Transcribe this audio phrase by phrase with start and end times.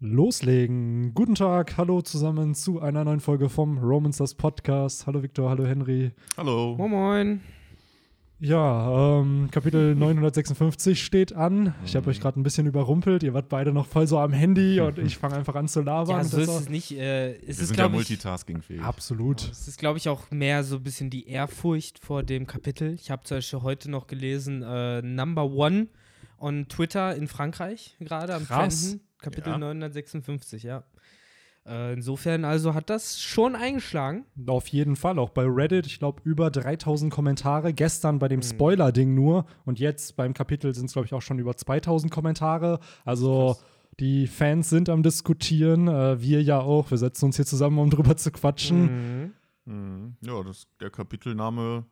[0.00, 1.12] loslegen.
[1.14, 5.06] Guten Tag, hallo zusammen zu einer neuen Folge vom Romans das Podcast.
[5.06, 6.12] Hallo Victor, hallo Henry.
[6.38, 6.74] Hallo.
[6.78, 7.40] Moin Moin.
[8.38, 11.74] Ja, ähm, Kapitel 956 steht an.
[11.84, 13.22] Ich habe euch gerade ein bisschen überrumpelt.
[13.22, 16.16] Ihr wart beide noch voll so am Handy und ich fange einfach an zu labern.
[16.16, 16.92] Ja, so Das ist es nicht.
[16.92, 18.80] Äh, es Wir ist, sind ja multitaskingfähig.
[18.82, 19.50] Absolut.
[19.50, 22.94] es ist, glaube ich, auch mehr so ein bisschen die Ehrfurcht vor dem Kapitel.
[22.94, 25.88] Ich habe zum Beispiel heute noch gelesen, äh, Number One
[26.38, 28.92] on Twitter in Frankreich gerade am Krass.
[28.92, 29.09] Trenden.
[29.20, 29.58] Kapitel Ja.
[29.58, 30.84] 956, ja.
[31.66, 34.24] Äh, insofern also hat das schon eingeschlagen.
[34.46, 35.86] Auf jeden Fall, auch bei Reddit.
[35.86, 37.74] Ich glaube, über 3000 Kommentare.
[37.74, 38.30] Gestern bei Mhm.
[38.30, 39.44] dem Spoiler-Ding nur.
[39.66, 42.80] Und jetzt beim Kapitel sind es, glaube ich, auch schon über 2000 Kommentare.
[43.04, 43.56] Also.
[43.98, 46.90] Die Fans sind am Diskutieren, äh, wir ja auch.
[46.90, 49.24] Wir setzen uns hier zusammen, um drüber zu quatschen.
[49.26, 49.32] Mhm.
[49.66, 50.16] Mhm.
[50.22, 51.84] Ja, das, der Kapitelname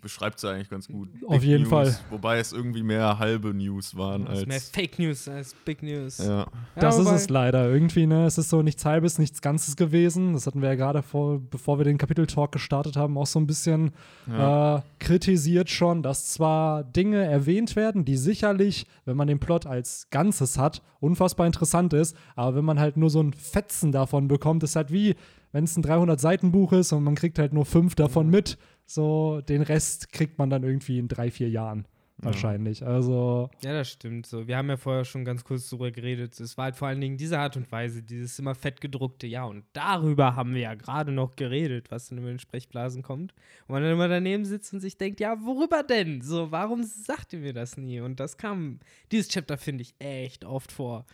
[0.00, 1.08] beschreibt es ja eigentlich ganz gut.
[1.26, 1.98] Auf jeden News, Fall.
[2.10, 4.68] Wobei es irgendwie mehr halbe News waren ist mehr als.
[4.70, 6.18] Fake News als Big News.
[6.18, 6.46] Ja.
[6.76, 8.24] Das Ja, ist es leider irgendwie, ne?
[8.26, 10.34] Es ist so nichts Halbes, nichts Ganzes gewesen.
[10.34, 13.46] Das hatten wir ja gerade vor, bevor wir den Kapiteltalk gestartet haben, auch so ein
[13.46, 13.90] bisschen
[14.26, 14.76] Ja.
[14.78, 20.08] äh, kritisiert schon, dass zwar Dinge erwähnt werden, die sicherlich, wenn man den Plot als
[20.10, 24.62] Ganzes hat, unfassbar interessant ist, aber wenn man halt nur so ein Fetzen davon bekommt,
[24.62, 25.14] ist halt wie,
[25.52, 29.62] wenn es ein 300-Seiten-Buch ist und man kriegt halt nur fünf davon mit, so den
[29.62, 31.86] Rest kriegt man dann irgendwie in drei, vier Jahren
[32.16, 32.84] wahrscheinlich.
[32.84, 34.48] Also Ja, das stimmt so.
[34.48, 36.40] Wir haben ja vorher schon ganz kurz darüber geredet.
[36.40, 39.64] Es war halt vor allen Dingen diese Art und Weise, dieses immer fettgedruckte, ja, und
[39.72, 43.34] darüber haben wir ja gerade noch geredet, was dann in den Sprechblasen kommt.
[43.66, 46.22] Und man dann immer daneben sitzt und sich denkt, ja, worüber denn?
[46.22, 48.00] So, warum sagt ihr mir das nie?
[48.00, 48.80] Und das kam,
[49.12, 51.04] dieses Chapter finde ich echt oft vor.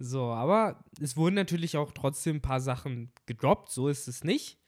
[0.00, 4.58] So, aber es wurden natürlich auch trotzdem ein paar Sachen gedroppt, so ist es nicht.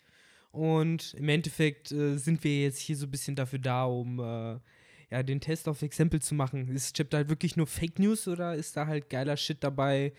[0.53, 4.59] Und im Endeffekt äh, sind wir jetzt hier so ein bisschen dafür da, um äh,
[5.11, 6.69] ja, den Test auf Exempel zu machen.
[6.75, 10.13] Ist das Chapter halt wirklich nur Fake News oder ist da halt geiler Shit dabei,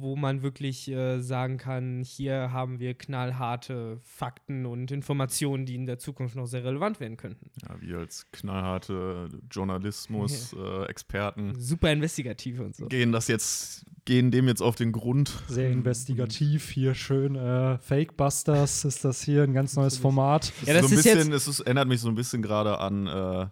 [0.00, 5.86] wo man wirklich äh, sagen kann, hier haben wir knallharte Fakten und Informationen, die in
[5.86, 7.50] der Zukunft noch sehr relevant werden könnten.
[7.62, 12.86] ja, wir als knallharte Journalismus-Experten Super investigativ und so.
[12.86, 15.42] gehen das jetzt, gehen dem jetzt auf den Grund.
[15.48, 17.36] sehr investigativ hier schön.
[17.36, 20.52] Äh, Fake Busters ist das hier ein ganz neues Format.
[20.64, 23.06] Ja, das so ein ist bisschen, es ist, erinnert mich so ein bisschen gerade an,
[23.06, 23.46] äh,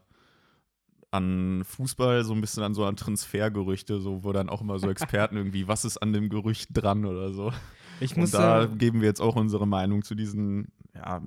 [1.11, 4.91] an Fußball, so ein bisschen an so an Transfergerüchte, so wo dann auch immer so
[4.91, 7.53] Experten irgendwie, was ist an dem Gerücht dran oder so.
[8.01, 11.23] Ich muss Und da sagen, geben wir jetzt auch unsere Meinung zu diesen, ja,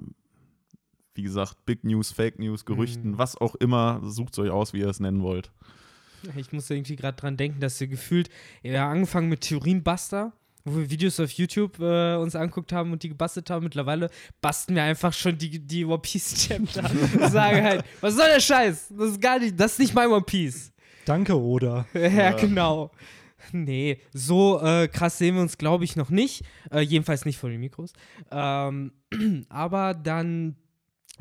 [1.15, 3.17] wie gesagt, Big News, Fake News, Gerüchten, Mhm.
[3.17, 5.51] was auch immer, sucht euch aus, wie ihr es nennen wollt.
[6.35, 8.29] ich muss irgendwie gerade dran denken, dass wir gefühlt,
[8.61, 10.33] ja, angefangen mit Theorienbuster,
[10.65, 13.63] wo wir Videos auf YouTube äh, uns anguckt haben und die gebastelt haben.
[13.63, 14.09] Mittlerweile
[14.41, 16.83] basten wir einfach schon die, die One Piece Chapter.
[17.21, 18.93] und sagen halt, was soll der Scheiß?
[18.97, 20.71] Das ist gar nicht, das ist nicht mein One Piece.
[21.05, 21.85] Danke, Oda.
[21.93, 22.31] ja, Ja.
[22.33, 22.91] genau.
[23.51, 26.43] Nee, so äh, krass sehen wir uns, glaube ich, noch nicht.
[26.71, 27.93] Äh, jedenfalls nicht vor den Mikros.
[28.31, 28.91] Ähm,
[29.49, 30.55] aber dann,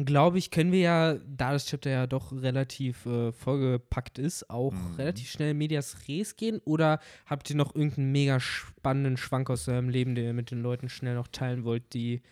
[0.05, 4.73] glaube ich, können wir ja, da das Chapter ja doch relativ äh, vollgepackt ist, auch
[4.73, 4.95] Mhm.
[4.97, 6.61] relativ schnell Medias Res gehen.
[6.65, 10.63] Oder habt ihr noch irgendeinen mega spannenden Schwank aus eurem Leben, den ihr mit den
[10.63, 12.23] Leuten schnell noch teilen wollt, die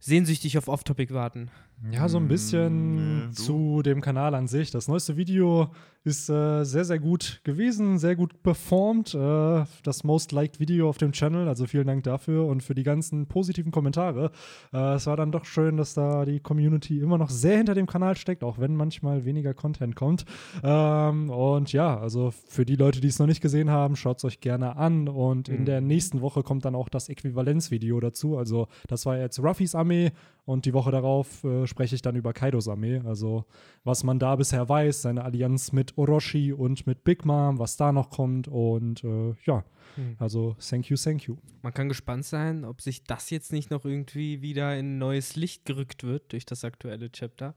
[0.00, 1.50] sehnsüchtig auf Off-Topic warten?
[1.90, 4.70] Ja, so ein bisschen Mm, nee, zu dem Kanal an sich.
[4.70, 5.68] Das neueste Video
[6.02, 9.14] ist äh, sehr, sehr gut gewesen, sehr gut performt.
[9.14, 11.46] Äh, das Most Liked Video auf dem Channel.
[11.48, 14.30] Also vielen Dank dafür und für die ganzen positiven Kommentare.
[14.72, 17.86] Äh, es war dann doch schön, dass da die Community immer noch sehr hinter dem
[17.86, 20.24] Kanal steckt, auch wenn manchmal weniger Content kommt.
[20.62, 24.24] Ähm, und ja, also für die Leute, die es noch nicht gesehen haben, schaut es
[24.24, 25.08] euch gerne an.
[25.08, 25.64] Und in Mhm.
[25.66, 28.38] der nächsten Woche kommt dann auch das Äquivalenzvideo dazu.
[28.38, 30.12] Also das war jetzt Ruffys Armee
[30.44, 33.00] und die Woche darauf äh, spreche ich dann über Kaidos Armee.
[33.04, 33.44] Also
[33.82, 37.92] was man da bisher weiß, seine Allianz mit Orochi und mit Big Mom, was da
[37.92, 38.48] noch kommt.
[38.48, 39.64] Und äh, ja,
[39.96, 40.16] Hm.
[40.18, 41.36] also thank you, thank you.
[41.62, 45.64] Man kann gespannt sein, ob sich das jetzt nicht noch irgendwie wieder in neues Licht
[45.64, 47.54] gerückt wird durch das aktuelle Chapter.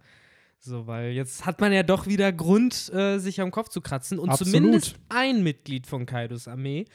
[0.59, 4.17] So, weil jetzt hat man ja doch wieder Grund, äh, sich am Kopf zu kratzen.
[4.19, 4.53] Und Absolut.
[4.53, 6.85] zumindest ein Mitglied von Kaidos Armee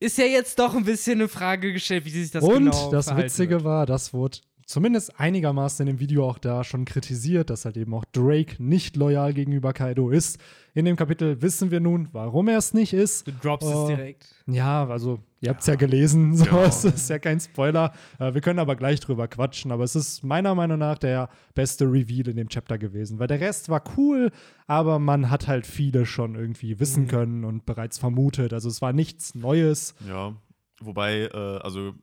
[0.00, 3.16] ist ja jetzt doch ein bisschen eine Frage gestellt, wie sich das und genau das
[3.16, 3.64] Witzige wird.
[3.64, 4.38] war, das wurde
[4.68, 8.96] zumindest einigermaßen in dem Video auch da schon kritisiert, dass halt eben auch Drake nicht
[8.96, 10.38] loyal gegenüber Kaido ist.
[10.74, 13.26] In dem Kapitel wissen wir nun, warum er es nicht ist.
[13.26, 13.82] Du droppst Oh.
[13.88, 14.34] es direkt.
[14.46, 16.62] Ja, also ihr habt es ja gelesen, so Genau.
[16.64, 17.92] es ist ja kein Spoiler.
[18.18, 21.86] Äh, wir können aber gleich drüber quatschen, aber es ist meiner Meinung nach der beste
[21.86, 24.30] Reveal in dem Chapter gewesen, weil der Rest war cool,
[24.66, 27.08] aber man hat halt viele schon irgendwie wissen Mhm.
[27.08, 28.52] können und bereits vermutet.
[28.52, 29.94] Also es war nichts Neues.
[30.06, 30.36] Ja,
[30.80, 31.94] wobei, äh, also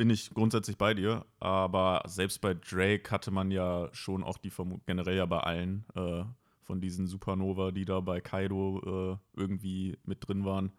[0.00, 4.48] bin ich grundsätzlich bei dir, aber selbst bei Drake hatte man ja schon auch die
[4.48, 6.24] Vermutung, generell ja bei allen äh,
[6.62, 10.72] von diesen Supernova, die da bei Kaido äh, irgendwie mit drin waren,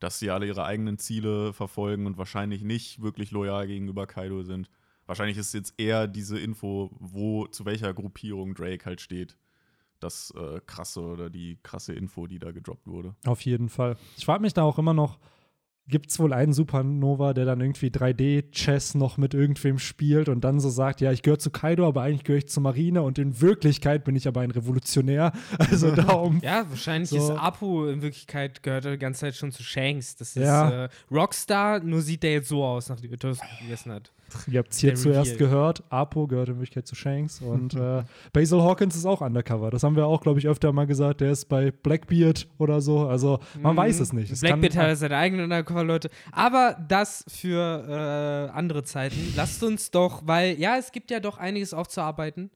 [0.00, 4.68] dass sie alle ihre eigenen Ziele verfolgen und wahrscheinlich nicht wirklich loyal gegenüber Kaido sind.
[5.06, 9.38] Wahrscheinlich ist jetzt eher diese Info, wo, zu welcher Gruppierung Drake halt steht.
[9.98, 13.16] Das äh, krasse oder die krasse Info, die da gedroppt wurde.
[13.24, 13.96] Auf jeden Fall.
[14.18, 15.18] Ich frage mich da auch immer noch,
[15.88, 20.60] gibt es wohl einen Supernova, der dann irgendwie 3D-Chess noch mit irgendwem spielt und dann
[20.60, 23.40] so sagt, ja, ich gehöre zu Kaido, aber eigentlich gehöre ich zur Marine und in
[23.40, 25.32] Wirklichkeit bin ich aber ein Revolutionär.
[25.70, 26.40] Also darum.
[26.42, 27.16] Ja, wahrscheinlich So.
[27.16, 30.16] ist Apu in Wirklichkeit gehört er die ganze Zeit schon zu Shanks.
[30.16, 30.84] Das ist Ja.
[30.84, 34.12] äh, Rockstar, nur sieht der jetzt so aus, nachdem er Toast gegessen hat.
[34.46, 35.82] Ihr habt es hier zuerst gehört.
[35.88, 38.02] Apo gehört in Wirklichkeit zu Shanks und äh,
[38.34, 39.70] Basil Hawkins ist auch undercover.
[39.70, 41.22] Das haben wir auch, glaube ich, öfter mal gesagt.
[41.22, 43.06] Der ist bei Blackbeard oder so.
[43.06, 44.30] Also man weiß es nicht.
[44.30, 44.60] Es kann- Mhm.
[44.60, 45.16] Blackbeard hat seine
[45.78, 46.10] eigenen Undercover-Leute.
[46.32, 49.32] Aber das für äh, andere Zeiten.
[49.36, 52.50] Lasst uns doch, weil, ja, es gibt ja doch einiges aufzuarbeiten.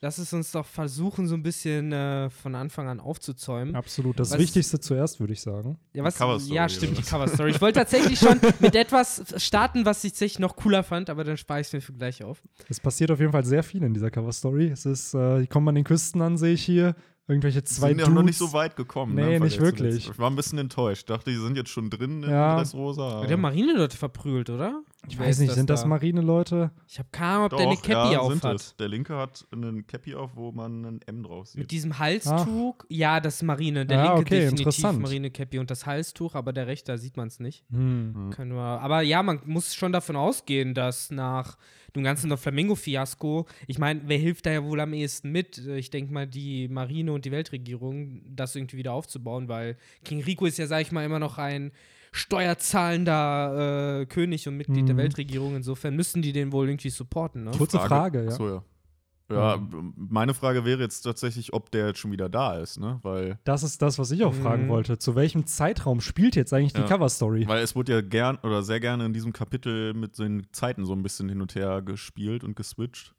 [0.00, 3.74] Lasst es uns doch versuchen, so ein bisschen äh, von Anfang an aufzuzäumen.
[3.74, 4.20] Absolut.
[4.20, 5.78] Das Was- Wichtigste zuerst, würde ich sagen.
[5.94, 6.18] Ja, was,
[6.48, 7.08] ja, stimmt, die was?
[7.08, 7.52] Cover-Story.
[7.52, 11.38] Ich wollte tatsächlich schon mit etwas starten, was ich tatsächlich noch cooler fand, aber dann
[11.38, 12.42] spare ich es mir für gleich auf.
[12.68, 14.66] Es passiert auf jeden Fall sehr viel in dieser Cover-Story.
[14.66, 16.94] Es ist, äh, die kommen an den Küsten an, sehe ich hier.
[17.26, 18.14] Irgendwelche zwei sind ja Dudes.
[18.16, 19.14] noch nicht so weit gekommen.
[19.14, 20.10] Nee, ne, im nicht wirklich.
[20.10, 21.02] Ich war ein bisschen enttäuscht.
[21.02, 22.56] Ich dachte, die sind jetzt schon drin in Ja.
[22.56, 23.08] Dressrosa.
[23.08, 24.82] Der aber- hat Marineleute verprügelt, oder?
[25.08, 25.86] Ich weiß ist nicht, sind das da?
[25.88, 26.70] Marineleute?
[26.86, 28.56] Ich habe keine Ahnung, ob Doch, der eine Cappy ja, auf sind hat.
[28.56, 28.76] es.
[28.76, 31.58] Der linke hat einen Cappy auf, wo man ein M drauf sieht.
[31.60, 33.86] Mit diesem Halstuch, ja, das ist Marine.
[33.86, 35.00] Der Ah, linke okay, definitiv interessant.
[35.00, 37.64] Marine-Cappy und das Halstuch, aber der rechte, da sieht man es nicht.
[37.70, 38.30] Hm.
[38.34, 41.56] Können wir, aber ja, man muss schon davon ausgehen, dass nach
[41.96, 45.58] dem ganzen Flamingo-Fiasko, ich meine, wer hilft da ja wohl am ehesten mit?
[45.58, 50.46] Ich denke mal, die Marine und die Weltregierung, das irgendwie wieder aufzubauen, weil King Rico
[50.46, 51.72] ist ja, sag ich mal, immer noch ein
[52.12, 54.98] steuerzahlender äh, König und Mitglied der Mhm.
[54.98, 55.56] Weltregierung.
[55.56, 57.50] Insofern müssten die den wohl irgendwie supporten, ne?
[57.56, 58.28] Kurze Frage, ja.
[58.30, 58.62] Achso, ja.
[59.32, 59.58] Ja,
[59.96, 63.00] meine Frage wäre jetzt tatsächlich, ob der jetzt schon wieder da ist, ne?
[63.02, 64.68] Weil, Das ist das, was ich auch fragen Mhm.
[64.68, 64.98] wollte.
[64.98, 66.86] Zu welchem Zeitraum spielt jetzt eigentlich die Ja.
[66.86, 67.48] Cover-Story?
[67.48, 70.92] weil es wurde ja gern oder sehr gerne in diesem Kapitel mit den Zeiten so
[70.92, 73.14] ein bisschen hin und her gespielt und geswitcht.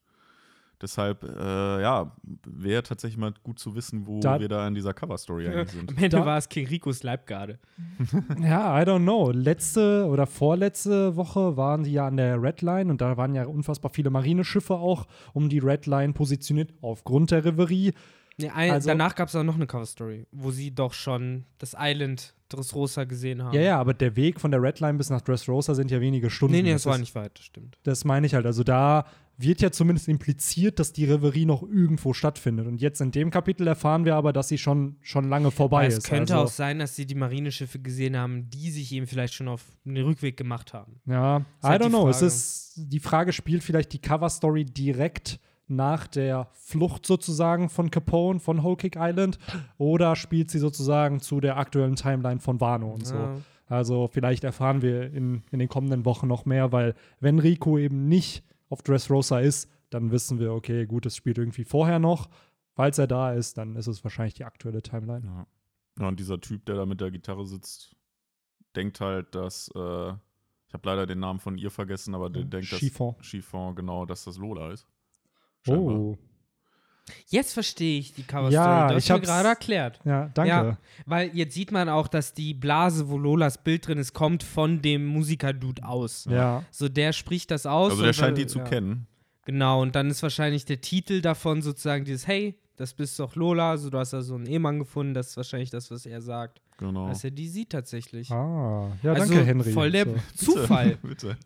[0.81, 2.11] Deshalb, äh, ja,
[2.45, 5.89] wäre tatsächlich mal gut zu wissen, wo Da- wir da in dieser Cover-Story eigentlich sind.
[5.89, 7.59] Am Ende Da- war es King Ricos Leibgarde.
[8.41, 9.31] Ja, I don't know.
[9.31, 13.45] Letzte oder vorletzte Woche waren die ja an der Red Line und da waren ja
[13.45, 17.93] unfassbar viele Marineschiffe auch um die Red Line positioniert aufgrund der Reverie.
[18.37, 21.73] Nee, ein, Also- danach gab es auch noch eine Cover-Story, wo sie doch schon das
[21.79, 23.53] Island Dressrosa gesehen haben.
[23.55, 26.29] Ja, ja, aber der Weg von der Red Line bis nach Dressrosa sind ja wenige
[26.29, 26.53] Stunden.
[26.55, 27.77] Nee, nee, das war ist- nicht weit, das stimmt.
[27.83, 28.45] Das meine ich halt.
[28.45, 29.05] Also da
[29.37, 32.67] wird ja zumindest impliziert, dass die Reverie noch irgendwo stattfindet.
[32.67, 35.87] Und jetzt in dem Kapitel erfahren wir aber, dass sie schon, schon lange vorbei Aber
[35.87, 35.97] ist.
[35.99, 39.33] es könnte also, auch sein, dass sie die Marineschiffe gesehen haben, die sich eben vielleicht
[39.33, 41.01] schon auf den Rückweg gemacht haben.
[41.05, 42.09] Ja, I halt don't die know.
[42.09, 48.39] Es ist, die Frage spielt vielleicht die Cover-Story direkt nach der Flucht sozusagen von Capone,
[48.39, 49.39] von Whole Cake Island,
[49.77, 53.15] oder spielt sie sozusagen zu der aktuellen Timeline von Wano und so.
[53.15, 53.37] Ja.
[53.67, 58.07] Also vielleicht erfahren wir in, in den kommenden Wochen noch mehr, weil wenn Rico eben
[58.07, 62.29] nicht auf Dressrosa ist, dann wissen wir, okay, gut, es spielt irgendwie vorher noch.
[62.73, 65.25] Falls er da ist, dann ist es wahrscheinlich die aktuelle Timeline.
[65.25, 65.47] Ja.
[65.99, 67.95] ja, und dieser Typ, der da mit der Gitarre sitzt,
[68.75, 70.09] denkt halt, dass, äh,
[70.67, 73.15] ich habe leider den Namen von ihr vergessen, aber der denkt, dass Chiffon.
[73.21, 74.87] Chiffon, genau, dass das Lola ist.
[75.61, 75.95] Scheinbar.
[75.95, 76.17] Oh.
[77.27, 78.53] Jetzt verstehe ich die Cover-Story.
[78.53, 79.99] Ja, du hast ich mir hab's- gerade erklärt.
[80.05, 80.49] Ja, danke.
[80.49, 80.77] Ja.
[81.05, 84.81] Weil jetzt sieht man auch, dass die Blase, wo Lolas Bild drin ist, kommt von
[84.81, 86.25] dem Musiker-Dude aus.
[86.29, 86.63] Ja.
[86.71, 87.91] So, der spricht das aus.
[87.91, 88.63] Also der und, scheint die zu ja.
[88.65, 89.07] kennen.
[89.45, 93.71] Genau, und dann ist wahrscheinlich der Titel davon sozusagen dieses Hey, das bist doch Lola,
[93.71, 96.61] also du hast da so einen Ehemann gefunden, das ist wahrscheinlich das, was er sagt.
[96.77, 97.07] Genau.
[97.07, 98.29] Dass er die sieht tatsächlich.
[98.31, 99.71] Ah, ja, also danke, Henry.
[99.71, 100.53] voll der So.
[100.53, 100.97] Zufall.
[101.03, 101.37] Bitte.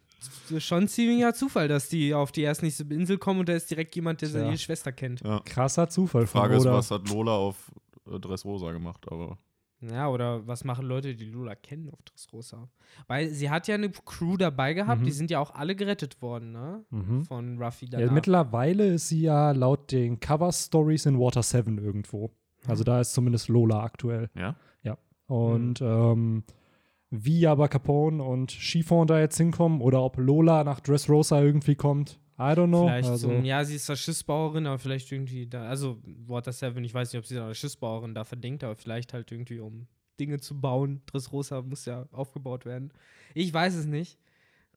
[0.60, 3.96] Schon ziemlicher Zufall, dass die auf die erst nächste Insel kommen und da ist direkt
[3.96, 5.22] jemand, der seine Schwester kennt.
[5.22, 5.40] Ja.
[5.46, 6.74] Krasser Zufall von Frage ist, Oda.
[6.74, 7.72] was hat Lola auf
[8.06, 9.38] Dressrosa gemacht, aber
[9.82, 12.68] Ja, oder was machen Leute, die Lola kennen auf Dressrosa?
[13.08, 15.06] Weil sie hat ja eine Crew dabei gehabt, Mhm.
[15.06, 16.84] die sind ja auch alle gerettet worden, ne?
[16.90, 17.24] Mhm.
[17.24, 18.12] Von Ruffy Ja, danach.
[18.14, 22.32] mittlerweile ist sie ja laut den Cover-Stories in Water 7 irgendwo.
[22.68, 24.30] Also da ist zumindest Lola aktuell.
[24.36, 24.56] ja.
[25.28, 25.88] Und Mhm.
[25.88, 26.44] ähm,
[27.12, 32.20] wie aber Capone und Chiffon da jetzt hinkommen oder ob Lola nach Dressrosa irgendwie kommt,
[32.38, 32.88] I don't know.
[32.88, 36.82] Vielleicht also, zum, ja, sie ist zwar Schiffsbauerin, aber vielleicht irgendwie da, also Water 7,
[36.84, 39.88] ich weiß nicht, ob sie als Schiffsbauerin da verdingt, aber vielleicht halt irgendwie, um
[40.20, 41.02] Dinge zu bauen.
[41.06, 42.94] Dressrosa muss ja aufgebaut werden.
[43.34, 44.20] Ich weiß es nicht.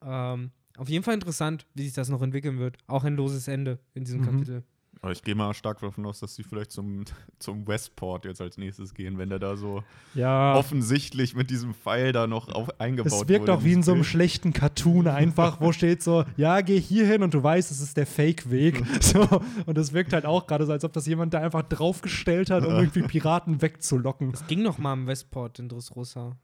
[0.03, 2.79] Ähm, auf jeden Fall interessant, wie sich das noch entwickeln wird.
[2.87, 4.25] Auch ein loses Ende in diesem Mhm.
[4.25, 4.65] Kapitel.
[5.05, 7.05] Aber ich gehe mal stark davon aus, dass sie vielleicht zum,
[7.41, 9.83] zum Westport jetzt als nächstes gehen, wenn der da so
[10.15, 13.83] ja, offensichtlich mit diesem Pfeil da noch auf, eingebaut es wirkt wurde auch wie in
[13.83, 17.73] so einem schlechten Cartoon einfach, wo steht so, ja, geh hier hin und du weißt,
[17.73, 18.83] es ist der Fake-Weg.
[19.03, 19.27] So,
[19.67, 22.65] und es wirkt halt auch gerade so, als ob das jemand da einfach draufgestellt hat,
[22.65, 24.31] um irgendwie Piraten wegzulocken.
[24.33, 26.37] Es ging noch mal am Westport in Dressrosa.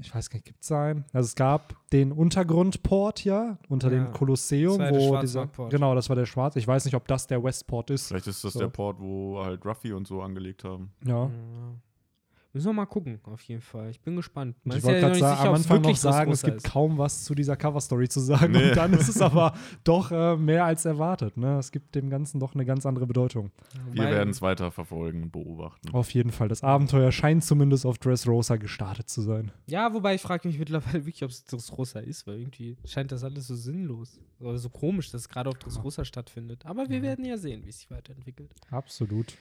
[0.00, 1.04] Ich weiß gar nicht, gibt es einen?
[1.12, 5.40] Also es gab den Untergrundport ja, unter Ja, dem Kolosseum, das war der wo dieser,
[5.40, 5.70] Schwarzwaldport.
[5.70, 6.58] genau, das war der Schwarze.
[6.58, 8.08] Ich weiß nicht, ob das der Westport ist.
[8.08, 8.58] Vielleicht ist das So.
[8.60, 10.92] der Port, wo halt Ruffy und so angelegt haben.
[11.04, 11.24] Ja.
[11.24, 11.30] Ja.
[12.54, 13.90] Müssen wir mal gucken, auf jeden Fall.
[13.90, 14.56] Ich bin gespannt.
[14.64, 16.66] Man Ich wollte ja gerade sagen, am Anfang noch wirklich sagen, es gibt ist.
[16.66, 18.52] kaum was zu dieser Coverstory zu sagen.
[18.52, 18.70] Nee.
[18.70, 19.52] Und dann ist es aber
[19.84, 21.36] doch äh, mehr als erwartet.
[21.36, 21.58] Ne?
[21.58, 23.52] Es gibt dem Ganzen doch eine ganz andere Bedeutung.
[23.92, 25.90] Wir werden es weiter verfolgen und beobachten.
[25.92, 26.48] Auf jeden Fall.
[26.48, 29.52] Das Abenteuer scheint zumindest auf Dressrosa gestartet zu sein.
[29.66, 33.24] Ja, wobei ich frage mich mittlerweile wirklich, ob es Dressrosa ist, weil irgendwie scheint das
[33.24, 34.18] alles so sinnlos.
[34.40, 36.64] Oder so komisch, dass es gerade auf Dressrosa stattfindet.
[36.64, 38.54] Aber wir werden ja sehen, wie es sich weiterentwickelt.
[38.70, 39.34] Absolut.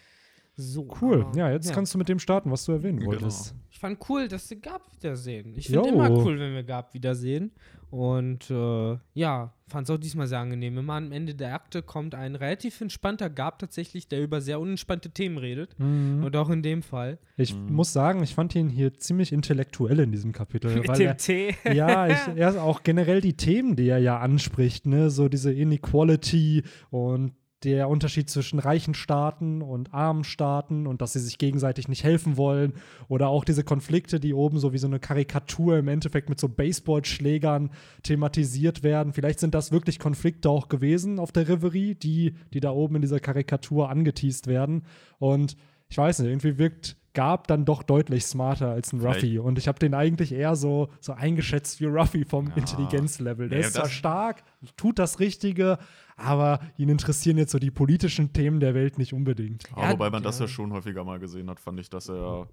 [0.59, 0.87] So.
[1.01, 1.21] Cool.
[1.23, 3.11] aber- Ja, jetzt kannst du mit dem starten, was du erwähnen Genau.
[3.11, 3.53] wolltest.
[3.69, 5.53] Ich fand cool, dass wir Gab wiedersehen.
[5.55, 7.51] Ich finde immer cool, wenn wir Gab wiedersehen.
[7.91, 10.77] Und äh, ja, fand es auch diesmal sehr angenehm.
[10.79, 15.11] Immer am Ende der Akte kommt ein relativ entspannter Gab tatsächlich, der über sehr unentspannte
[15.11, 15.77] Themen redet.
[15.79, 16.23] Mhm.
[16.23, 17.17] Und auch in dem Fall.
[17.37, 17.73] Ich Mhm.
[17.73, 20.73] muss sagen, ich fand ihn hier ziemlich intellektuell in diesem Kapitel.
[20.73, 21.55] Mit weil dem er, Tee.
[21.73, 25.53] ja, ich, er ist auch generell die Themen, die er ja anspricht, ne, so diese
[25.53, 27.33] Inequality und
[27.63, 32.37] der Unterschied zwischen reichen Staaten und armen Staaten und dass sie sich gegenseitig nicht helfen
[32.37, 32.73] wollen
[33.07, 36.49] oder auch diese Konflikte, die oben so wie so eine Karikatur im Endeffekt mit so
[36.49, 37.71] Baseballschlägern
[38.03, 39.13] thematisiert werden.
[39.13, 43.01] Vielleicht sind das wirklich Konflikte auch gewesen auf der Reverie, die, die da oben in
[43.01, 44.83] dieser Karikatur angeteased werden.
[45.17, 45.57] Und
[45.89, 49.39] ich weiß nicht, irgendwie wirkt Gab dann doch deutlich smarter als ein Vielleicht- Ruffy.
[49.39, 52.55] Und ich habe den eigentlich eher so, so eingeschätzt wie Ruffy vom Ja.
[52.57, 53.49] Intelligenzlevel.
[53.49, 54.43] Der Nee, ist zwar stark,
[54.75, 55.79] tut das Richtige,
[56.15, 59.65] aber ihn interessieren jetzt so die politischen Themen der Welt nicht unbedingt.
[59.73, 60.45] Aber Ja, wobei man das ja.
[60.45, 62.47] ja schon häufiger mal gesehen hat, fand ich, dass er,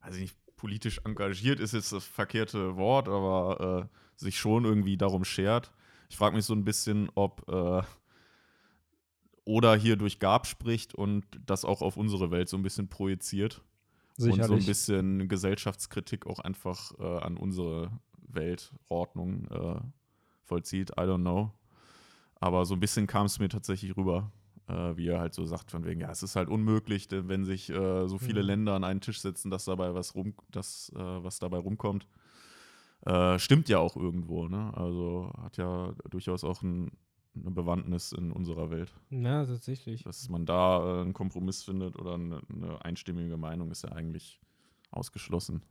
[0.00, 5.24] also nicht politisch engagiert ist jetzt das verkehrte Wort, aber äh, sich schon irgendwie darum
[5.24, 5.72] schert.
[6.08, 7.82] Ich frage mich so ein bisschen, ob äh,
[9.44, 13.62] Oda hier durch Gab spricht und das auch auf unsere Welt so ein bisschen projiziert.
[14.16, 14.64] Und so ein Sicherlich.
[14.64, 17.90] bisschen Gesellschaftskritik auch einfach äh, an unsere
[18.28, 19.80] Weltordnung äh,
[20.44, 20.90] vollzieht.
[20.92, 21.52] I don't know.
[22.36, 24.30] Aber so ein bisschen kam es mir tatsächlich rüber,
[24.68, 27.44] äh, wie er halt so sagt, von wegen, ja, es ist halt unmöglich, denn wenn
[27.44, 28.46] sich äh, so viele Mhm.
[28.46, 32.06] Länder an einen Tisch setzen, dass dabei was rum, das, äh, was dabei rumkommt.
[33.06, 34.72] Äh, stimmt ja auch irgendwo, ne?
[34.76, 36.90] Also hat ja durchaus auch ein,
[37.34, 38.92] eine Bewandtnis in unserer Welt.
[39.10, 40.02] Ja, tatsächlich.
[40.02, 44.40] Dass man da äh, einen Kompromiss findet oder eine, eine einstimmige Meinung ist ja eigentlich
[44.90, 45.62] ausgeschlossen.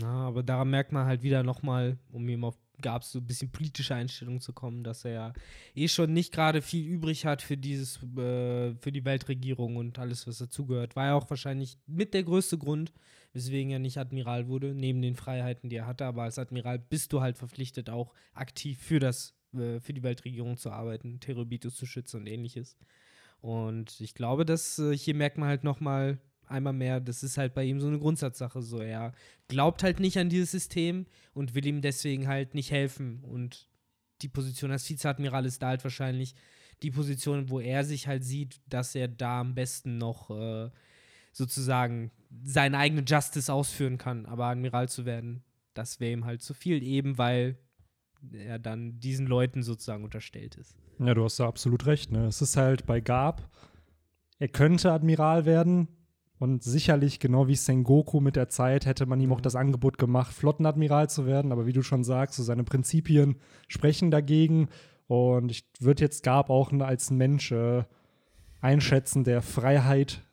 [0.00, 3.26] Na, aber daran merkt man halt wieder nochmal, um ihm auf gab es so ein
[3.26, 5.32] bisschen politische Einstellung zu kommen, dass er ja
[5.74, 10.26] eh schon nicht gerade viel übrig hat für dieses, äh, für die Weltregierung und alles,
[10.26, 10.96] was dazugehört.
[10.96, 12.92] War ja auch wahrscheinlich mit der größte Grund,
[13.32, 16.04] weswegen er nicht Admiral wurde, neben den Freiheiten, die er hatte.
[16.04, 20.56] Aber als Admiral bist du halt verpflichtet, auch aktiv für das, äh, für die Weltregierung
[20.56, 22.76] zu arbeiten, Terrorbitus zu schützen und ähnliches.
[23.40, 27.54] Und ich glaube, dass äh, hier merkt man halt nochmal einmal mehr, das ist halt
[27.54, 28.62] bei ihm so eine Grundsatzsache.
[28.62, 29.12] So, er
[29.48, 33.24] glaubt halt nicht an dieses System und will ihm deswegen halt nicht helfen.
[33.24, 33.68] Und
[34.20, 36.34] die Position als Vizeadmiral ist da halt wahrscheinlich
[36.82, 40.70] die Position, wo er sich halt sieht, dass er da am besten noch äh,
[41.32, 42.10] sozusagen
[42.44, 44.26] seine eigene Justice ausführen kann.
[44.26, 45.42] Aber Admiral zu werden,
[45.74, 47.56] das wäre ihm halt zu viel, eben weil
[48.32, 50.76] er dann diesen Leuten sozusagen unterstellt ist.
[50.98, 52.12] Ja, du hast da absolut recht.
[52.12, 52.26] Ne?
[52.26, 53.48] Es ist halt bei Gab,
[54.38, 55.88] er könnte Admiral werden
[56.42, 60.32] und sicherlich, genau wie Sengoku mit der Zeit, hätte man ihm auch das Angebot gemacht,
[60.34, 61.52] Flottenadmiral zu werden.
[61.52, 63.36] Aber wie du schon sagst, so seine Prinzipien
[63.68, 64.68] sprechen dagegen.
[65.06, 67.84] Und ich würde jetzt Gab auch als Mensch äh,
[68.60, 70.26] einschätzen, der Freiheit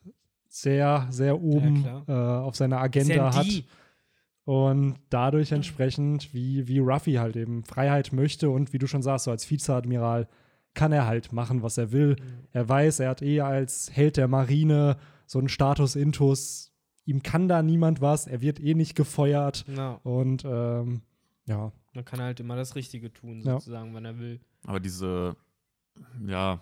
[0.47, 2.03] sehr, sehr oben klar.
[2.07, 3.45] äh, auf seiner Agenda ja hat.
[3.45, 3.65] die.
[4.49, 9.25] Und dadurch entsprechend, wie, wie Ruffy halt eben Freiheit möchte und wie du schon sagst,
[9.25, 10.27] so als Vizeadmiral
[10.73, 12.15] kann er halt machen, was er will.
[12.51, 16.71] Er weiß, er hat eh als Held der Marine so einen Status Intus.
[17.05, 19.65] Ihm kann da niemand was, er wird eh nicht gefeuert.
[19.67, 21.01] Ja, Und ähm,
[21.45, 23.53] ja, man kann halt immer das Richtige tun, Ja.
[23.59, 24.39] sozusagen, wann er will.
[24.63, 25.35] Aber diese,
[26.25, 26.59] ja,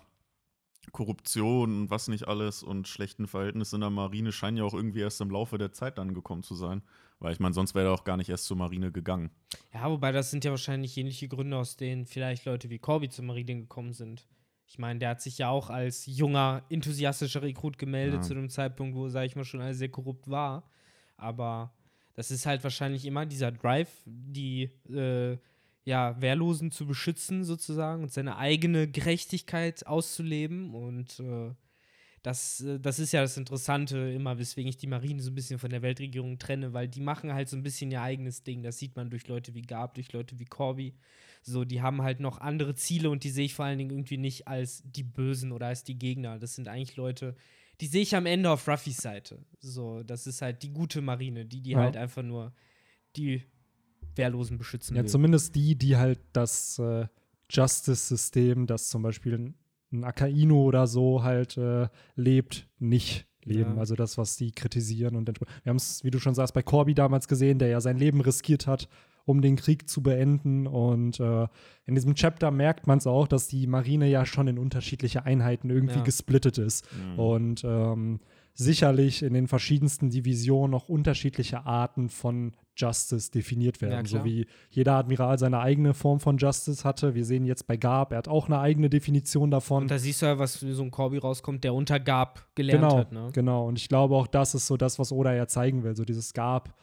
[0.92, 5.00] Korruption und was nicht alles und schlechten Verhältnisse in der Marine scheinen ja auch irgendwie
[5.00, 6.82] erst im Laufe der Zeit dann gekommen zu sein.
[7.20, 9.30] Weil ich meine, sonst wäre er auch gar nicht erst zur Marine gegangen.
[9.74, 13.24] Ja, wobei das sind ja wahrscheinlich ähnliche Gründe, aus denen vielleicht Leute wie Corby zur
[13.24, 14.26] Marine gekommen sind.
[14.66, 18.22] Ich meine, der hat sich ja auch als junger, enthusiastischer Rekrut gemeldet Ja.
[18.22, 20.62] zu dem Zeitpunkt, wo, sag ich mal, schon alles sehr korrupt war.
[21.16, 21.72] Aber
[22.14, 25.38] das ist halt wahrscheinlich immer dieser Drive, die äh,
[25.88, 30.74] ja, Wehrlosen zu beschützen, sozusagen, und seine eigene Gerechtigkeit auszuleben.
[30.74, 31.54] Und äh,
[32.22, 35.58] das, äh, das ist ja das Interessante immer, weswegen ich die Marine so ein bisschen
[35.58, 38.62] von der Weltregierung trenne, weil die machen halt so ein bisschen ihr eigenes Ding.
[38.62, 40.94] Das sieht man durch Leute wie Gab, durch Leute wie Corby.
[41.40, 44.18] So, die haben halt noch andere Ziele und die sehe ich vor allen Dingen irgendwie
[44.18, 46.38] nicht als die Bösen oder als die Gegner.
[46.38, 47.34] Das sind eigentlich Leute,
[47.80, 49.38] die sehe ich am Ende auf Ruffys Seite.
[49.60, 51.78] So, das ist halt die gute Marine, die, die Ja.
[51.78, 52.52] halt einfach nur
[53.16, 53.42] die
[54.18, 55.08] Wehrlosen beschützen Ja, will.
[55.08, 57.06] zumindest die, die halt das äh,
[57.50, 59.54] Justice-System, das zum Beispiel ein,
[59.92, 63.74] ein Akaino oder so halt äh, lebt, nicht leben.
[63.74, 63.78] Ja.
[63.78, 65.16] Also das, was die kritisieren.
[65.16, 67.96] Und wir haben es, wie du schon sagst, bei Corby damals gesehen, der ja sein
[67.96, 68.88] Leben riskiert hat,
[69.24, 70.66] um den Krieg zu beenden.
[70.66, 71.46] Und äh,
[71.86, 75.70] in diesem Chapter merkt man es auch, dass die Marine ja schon in unterschiedliche Einheiten
[75.70, 76.04] irgendwie Ja.
[76.04, 76.86] gesplittet ist.
[76.94, 77.18] Mhm.
[77.18, 78.20] Und ähm,
[78.54, 84.04] sicherlich in den verschiedensten Divisionen noch unterschiedliche Arten von Justice definiert werden.
[84.04, 84.22] klar.
[84.22, 87.14] so wie jeder Admiral seine eigene Form von Justice hatte.
[87.14, 89.82] Wir sehen jetzt bei Garb, er hat auch eine eigene Definition davon.
[89.84, 92.98] Und da siehst du ja, was so ein Corby rauskommt, der unter Gab gelernt genau,
[92.98, 93.12] hat.
[93.12, 93.30] Ne?
[93.32, 93.66] genau.
[93.66, 95.96] Und ich glaube auch, das ist so das, was Oda ja zeigen will.
[95.96, 96.74] So dieses Garb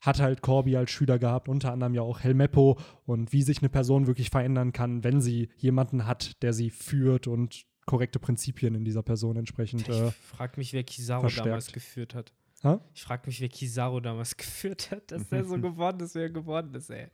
[0.00, 3.68] hat halt Corby als Schüler gehabt, unter anderem ja auch Helmeppo und wie sich eine
[3.68, 8.84] Person wirklich verändern kann, wenn sie jemanden hat, der sie führt und korrekte Prinzipien in
[8.84, 9.88] dieser Person entsprechend.
[9.88, 11.46] Äh, Ich frag mich, wer Kizaru verstärkt.
[11.46, 12.32] damals geführt hat.
[12.66, 12.78] Hä?
[12.94, 16.30] Ich frag mich, wer Kizaru damals geführt hat, dass der so geworden ist, wie er
[16.30, 17.06] geworden ist, ey.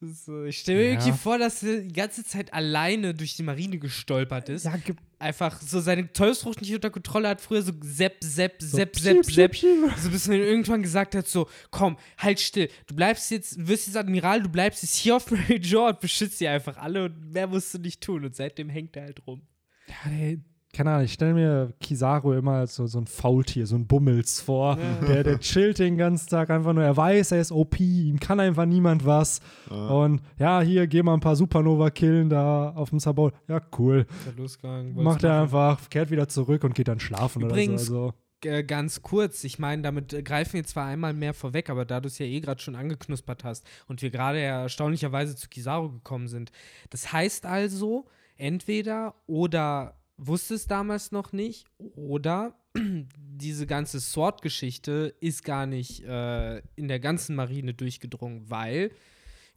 [0.00, 0.90] Ist so- ich stelle mir Ja.
[0.92, 4.64] irgendwie vor, dass er die ganze Zeit alleine durch die Marine gestolpert ist.
[4.64, 4.74] ja,
[5.20, 9.24] Einfach so seine Teufelsfrucht nicht unter Kontrolle hat, früher so sepp, sepp, so sepp, sepp,
[9.24, 9.54] sepp.
[9.56, 12.68] So bis man irgendwann gesagt hat, so, komm, halt still.
[12.86, 16.36] Du bleibst jetzt, wirst jetzt Admiral, du bleibst jetzt hier auf Mary Jo und beschützt
[16.38, 18.24] sie einfach alle und mehr musst du nicht tun.
[18.26, 19.40] Und seitdem hängt er halt rum.
[19.88, 20.40] Ja, ey,
[20.74, 24.40] keine Ahnung, ich stelle mir Kizaru immer als so, so ein Faultier, so ein Bummels
[24.40, 24.76] vor.
[24.78, 25.06] Ja.
[25.06, 28.40] Der, der chillt den ganzen Tag einfach nur, er weiß, er ist OP, ihm kann
[28.40, 29.40] einfach niemand was.
[29.70, 29.88] Ja.
[29.88, 33.32] Und ja, hier, geh mal ein paar Supernova killen da auf dem Sabot.
[33.48, 34.06] Ja, cool.
[34.36, 34.94] Losgegangen.
[35.02, 38.04] Macht er einfach, kehrt wieder zurück und geht dann schlafen Übrigens- oder so.
[38.06, 38.14] Also,
[38.44, 42.00] äh, ganz kurz, ich meine, damit äh, greifen wir zwar einmal mehr vorweg, aber da
[42.00, 45.90] du es ja eh gerade schon angeknuspert hast und wir gerade ja erstaunlicherweise zu Kizaru
[45.90, 46.52] gekommen sind.
[46.90, 55.44] Das heißt also, entweder oder wusste es damals noch nicht oder diese ganze Sword-Geschichte ist
[55.44, 58.90] gar nicht äh, in der ganzen Marine durchgedrungen, weil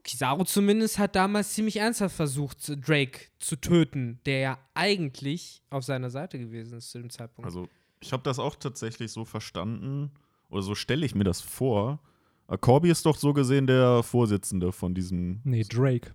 [0.04, 6.10] Kizaru zumindest hat damals ziemlich ernsthaft versucht, Drake zu töten, der ja eigentlich auf seiner
[6.10, 7.46] Seite gewesen ist zu dem Zeitpunkt.
[7.46, 7.68] Also,
[8.00, 10.12] ich habe das auch tatsächlich so verstanden,
[10.50, 12.00] oder so stelle ich mir das vor.
[12.48, 15.42] Äh, Corby ist doch so gesehen der Vorsitzende von diesem.
[15.44, 16.14] nee, Drake.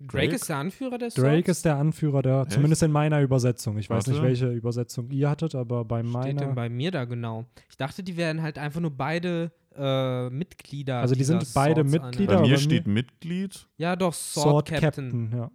[0.00, 0.34] Drake, Drake?
[0.36, 1.48] ist der Anführer des Drake Swords?
[1.48, 2.52] ist der Anführer der, Echt?
[2.52, 3.78] zumindest in meiner Übersetzung.
[3.78, 4.10] Ich weiß Warte.
[4.12, 6.52] nicht, welche Übersetzung ihr hattet, aber bei Steht denn meiner.
[6.54, 7.46] bei mir da genau?
[7.68, 10.98] Ich dachte, die wären halt einfach nur beide äh, Mitglieder.
[11.00, 12.10] Also die sind beide Swords-Einheit.
[12.10, 13.66] Mitglieder, Bei mir- steht Mitglied.
[13.76, 15.10] Ja, doch, Sword, Sword Captain.
[15.30, 15.50] Captain, ja.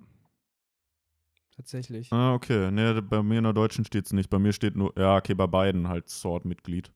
[1.56, 2.12] Tatsächlich.
[2.12, 2.72] Ah, okay.
[2.72, 4.30] Nee, bei mir in der Deutschen steht es nicht.
[4.30, 6.92] Bei mir steht nur, ja, okay, bei beiden halt Sword-Mitglied.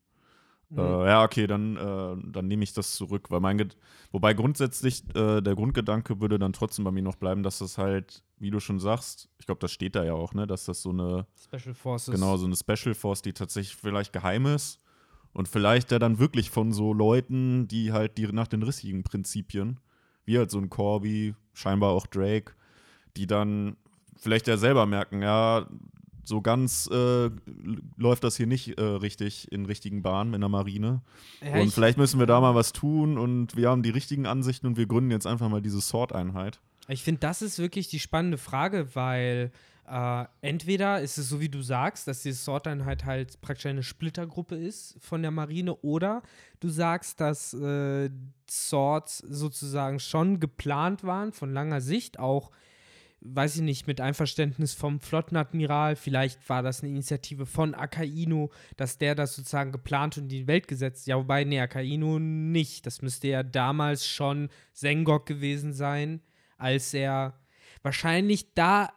[0.69, 0.80] Mhm.
[0.80, 3.30] Äh, ja, okay, dann, äh, dann nehme ich das zurück.
[3.30, 3.77] Weil mein Ged
[4.12, 8.23] Wobei grundsätzlich äh, der Grundgedanke würde dann trotzdem bei mir noch bleiben, dass das halt,
[8.39, 10.91] wie du schon sagst, ich glaube, das steht da ja auch, ne, dass das so
[10.91, 12.13] eine, Special Forces.
[12.13, 14.82] genau, so eine Special Force, die tatsächlich vielleicht geheim ist.
[15.34, 19.80] Und vielleicht ja dann wirklich von so Leuten, die halt die nach den rissigen Prinzipien,
[20.25, 22.53] wie halt so ein Corby, scheinbar auch Drake,
[23.17, 23.77] die dann
[24.15, 25.67] vielleicht ja selber merken, ja,
[26.28, 27.30] so ganz äh,
[27.96, 31.02] läuft das hier nicht äh, richtig in richtigen Bahnen in der Marine.
[31.42, 34.26] Ja, und ich- vielleicht müssen wir da mal was tun und wir haben die richtigen
[34.26, 36.60] Ansichten und wir gründen jetzt einfach mal diese Sword-Einheit.
[36.90, 39.52] Ich finde, das ist wirklich die spannende Frage, weil
[39.90, 44.56] äh, entweder ist es so, wie du sagst, dass die Sword-Einheit halt praktisch eine Splittergruppe
[44.56, 46.24] ist von der Marine, oder
[46.60, 48.10] du sagst, dass äh,
[48.50, 52.52] Swords sozusagen schon geplant waren von langer Sicht, auch,
[53.36, 58.98] weiß ich nicht, mit Einverständnis vom Flottenadmiral, vielleicht war das eine Initiative von Akainu, dass
[58.98, 61.08] der das sozusagen geplant und in die Welt gesetzt.
[61.08, 62.86] Ja, wobei, nee, Akainu nicht.
[62.86, 66.22] Das müsste ja damals schon Sengok gewesen sein
[66.58, 67.34] als er
[67.84, 68.90] wahrscheinlich da.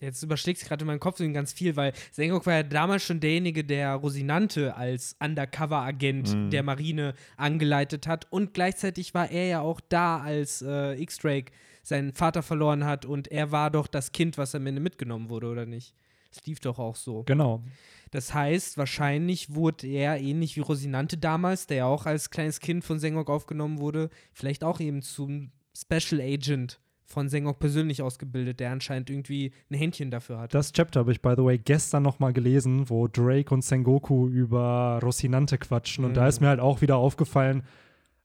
[0.00, 3.20] Jetzt überschlägt es gerade in meinem Kopf ganz viel, weil Sengok war ja damals schon
[3.20, 6.50] derjenige, der Rosinante als Undercover-Agent Mhm.
[6.50, 8.26] der Marine angeleitet hat.
[8.30, 13.04] Und gleichzeitig war er ja auch da, als äh, X-Drake seinen Vater verloren hat.
[13.04, 15.94] Und er war doch das Kind, was am Ende mitgenommen wurde, oder nicht?
[16.32, 17.24] Es lief doch auch so.
[17.24, 17.62] Genau.
[18.10, 22.84] Das heißt, wahrscheinlich wurde er ähnlich wie Rosinante damals, der ja auch als kleines Kind
[22.84, 26.80] von Sengok aufgenommen wurde, vielleicht auch eben zum Special Agent
[27.12, 30.54] von Sengok persönlich ausgebildet, der anscheinend irgendwie ein Händchen dafür hat.
[30.54, 34.28] Das Chapter habe ich, by the way, gestern noch mal gelesen, wo Drake und Sengoku
[34.28, 36.04] über Rosinante quatschen.
[36.04, 36.28] Und da Mhm.
[36.28, 37.64] ist mir halt auch wieder aufgefallen,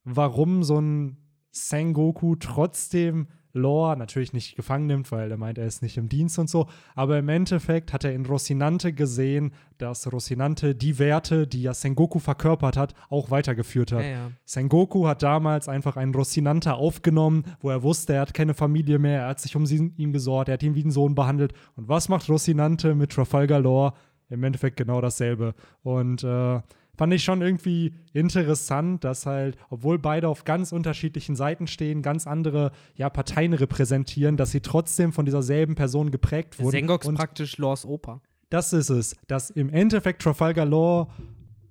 [0.03, 1.17] warum so ein
[1.49, 6.37] Sengoku trotzdem Lore natürlich nicht gefangen nimmt, weil er meint, er ist nicht im Dienst
[6.37, 6.67] und so.
[6.93, 12.19] Aber im Endeffekt hat er in Rosinante gesehen, dass Rosinante die Werte, die ja Sengoku
[12.19, 14.03] verkörpert hat, auch weitergeführt hat.
[14.03, 14.31] ja, ja.
[14.45, 19.21] Sengoku hat damals einfach einen Rosinante aufgenommen, wo er wusste, er hat keine Familie mehr,
[19.21, 21.53] er hat sich um sie, ihn gesorgt, er hat ihn wie einen Sohn behandelt.
[21.75, 23.93] Und was macht Rosinante mit Trafalgar Law?
[24.29, 25.53] Im Endeffekt genau dasselbe.
[25.83, 26.59] Und äh,
[26.97, 32.27] fand ich schon irgendwie interessant, dass halt, obwohl beide auf ganz unterschiedlichen Seiten stehen, ganz
[32.27, 36.71] andere ja, Parteien repräsentieren, dass sie trotzdem von dieser selben Person geprägt wurden.
[36.71, 38.21] Sengox Und praktisch Laws Opa.
[38.49, 41.07] das ist es, dass im Endeffekt Trafalgar Law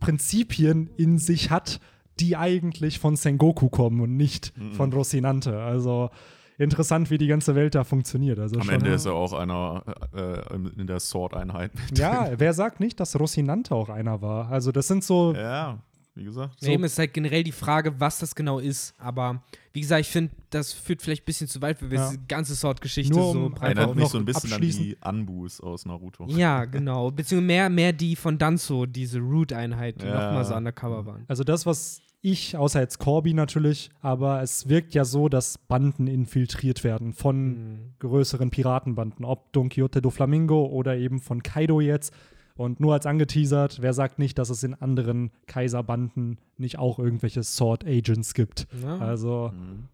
[0.01, 1.81] Prinzipien in sich hat,
[2.21, 5.61] die eigentlich von Sengoku kommen und nicht von Rocinante.
[5.61, 6.11] Also
[6.59, 8.39] interessant, wie die ganze Welt da funktioniert.
[8.39, 9.83] Also Am schon, Ende ist er auch einer
[10.15, 11.73] äh, in der Sword-Einheit.
[11.97, 14.51] Ja, wer sagt nicht, dass Rocinante auch einer war?
[14.51, 15.79] Also das sind so Ja,
[16.15, 16.55] wie gesagt.
[16.61, 16.71] So.
[16.71, 18.95] Eben ist halt generell die Frage, was das genau ist.
[18.99, 22.09] Aber wie gesagt, ich finde, das führt vielleicht ein bisschen zu weit, wenn wir Ja.
[22.09, 25.61] diese ganze Sword-Geschichte Nur so um breit Erinnert mich so ein bisschen an die Anbus
[25.61, 26.27] aus Naruto.
[26.29, 27.11] Ja, genau.
[27.11, 30.27] Beziehungsweise mehr, mehr die von Danzo, diese Root-Einheit, die Ja.
[30.27, 31.25] nochmal so undercover waren.
[31.27, 36.07] Also das, was ich, außer jetzt Corby natürlich, aber es wirkt ja so, dass Banden
[36.07, 37.79] infiltriert werden von Mhm.
[37.99, 42.15] größeren Piratenbanden, ob Don Quixote do Flamingo oder eben von Kaido jetzt.
[42.57, 47.43] Und nur als angeteasert, wer sagt nicht, dass es in anderen Kaiserbanden nicht auch irgendwelche
[47.43, 48.67] Sword Agents gibt?
[48.83, 49.89] Ja, Also, Mhm.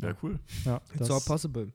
[0.00, 0.38] Ja, cool.
[0.64, 1.72] ja, it's all possible.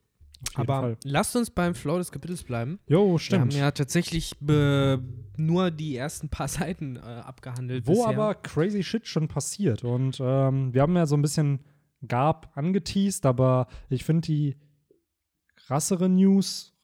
[0.54, 0.98] Aber Fall.
[1.04, 2.80] lasst uns beim Flow des Kapitels bleiben.
[2.88, 3.54] Jo, stimmt.
[3.54, 7.88] Wir haben ja tatsächlich nur die ersten paar Seiten äh, abgehandelt.
[7.88, 8.08] Wo bisher.
[8.08, 9.84] aber crazy shit schon passiert.
[9.84, 11.60] Und ähm, wir haben ja so ein bisschen
[12.08, 14.56] Gab angeteased, aber ich finde die
[15.56, 16.75] krassere News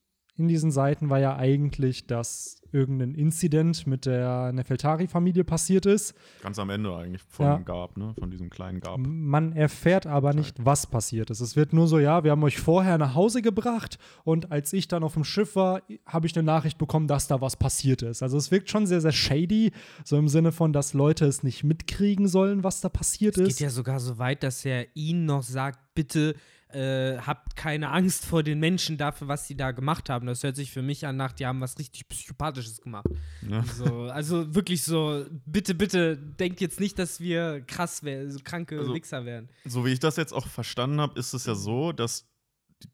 [0.41, 6.13] in diesen Seiten war ja eigentlich, dass irgendein Incident mit der Nefeltari-Familie passiert ist.
[6.41, 7.58] Ganz am Ende eigentlich von Ja.
[7.58, 8.13] Gab, ne?
[8.17, 8.97] Von diesem kleinen Gab.
[8.97, 11.41] Man erfährt aber nicht, was passiert ist.
[11.41, 14.88] Es wird nur so, ja, wir haben euch vorher nach Hause gebracht und als ich
[14.88, 18.23] dann auf dem Schiff war, habe ich eine Nachricht bekommen, dass da was passiert ist.
[18.23, 19.71] Also es wirkt schon sehr, sehr shady,
[20.06, 23.58] so im Sinne von, dass Leute es nicht mitkriegen sollen, was da passiert Es ist.
[23.58, 26.36] geht ja sogar so weit, dass er ihnen noch sagt, bitte
[26.74, 30.28] äh, habt keine Angst vor den Menschen dafür, was sie da gemacht haben.
[30.28, 33.06] Das hört sich für mich an nach, die haben was richtig Psychopathisches gemacht.
[33.48, 33.64] Ja.
[33.64, 38.78] So, also wirklich so, bitte, bitte, denkt jetzt nicht, dass wir krass wären, so kranke
[38.80, 39.50] Also- Wichser wären.
[39.66, 42.28] So wie ich das jetzt auch verstanden habe, ist es ja so, dass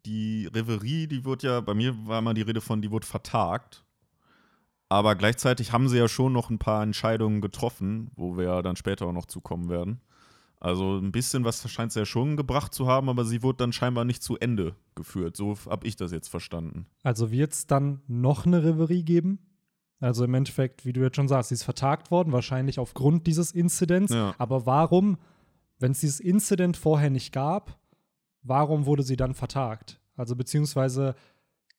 [0.05, 3.83] die Reverie, die wird ja, bei mir war immer die Rede von, die wurde vertagt.
[4.89, 8.77] Aber gleichzeitig haben sie ja schon noch ein paar Entscheidungen getroffen, wo wir ja dann
[8.77, 10.01] später auch noch zukommen werden.
[10.59, 13.73] Also ein bisschen was scheint sie ja schon gebracht zu haben, aber sie wurde dann
[13.73, 15.37] scheinbar nicht zu Ende geführt.
[15.37, 16.87] So habe ich das jetzt verstanden.
[17.03, 19.39] Also wird es dann noch eine Reverie geben?
[19.99, 23.51] Also im Endeffekt, wie du jetzt schon sagst, sie ist vertagt worden, wahrscheinlich aufgrund dieses
[23.51, 24.13] Inzidents.
[24.13, 24.33] Ja.
[24.37, 25.17] Aber warum,
[25.79, 27.79] wenn es dieses Incident vorher nicht gab,
[28.43, 29.99] warum wurde sie dann vertagt?
[30.15, 31.15] Also beziehungsweise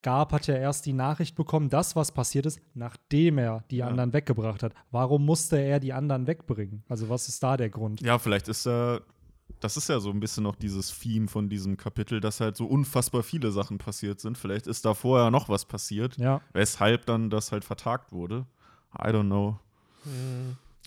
[0.03, 3.89] Gab hat ja erst die Nachricht bekommen, dass was passiert ist, nachdem er die Ja.
[3.89, 4.73] anderen weggebracht hat.
[4.93, 6.85] Warum musste er die anderen wegbringen?
[6.89, 8.01] Also was ist da der Grund?
[8.01, 9.03] Ja, vielleicht ist er.
[9.61, 12.67] Das ist ja so ein bisschen noch dieses Theme von diesem Kapitel, dass halt so
[12.67, 14.39] unfassbar viele Sachen passiert sind.
[14.39, 18.47] Vielleicht ist da vorher noch was passiert, Ja, weshalb dann das halt vertagt wurde.
[18.97, 19.59] I don't know.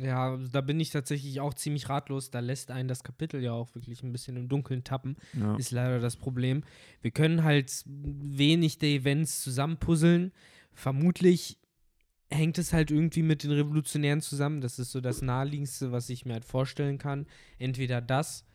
[0.01, 2.31] Ja, da bin ich tatsächlich auch ziemlich ratlos.
[2.31, 5.17] Da lässt einen das Kapitel ja auch wirklich ein bisschen im Dunkeln tappen.
[5.33, 5.55] Ja.
[5.55, 6.63] Ist leider das Problem.
[7.01, 10.31] Wir können halt wenig der Events zusammenpuzzeln.
[10.73, 11.59] Vermutlich
[12.29, 14.61] hängt es halt irgendwie mit den Revolutionären zusammen.
[14.61, 17.27] Das ist so das Naheliegendste, was ich mir halt vorstellen kann.
[17.59, 18.45] Entweder das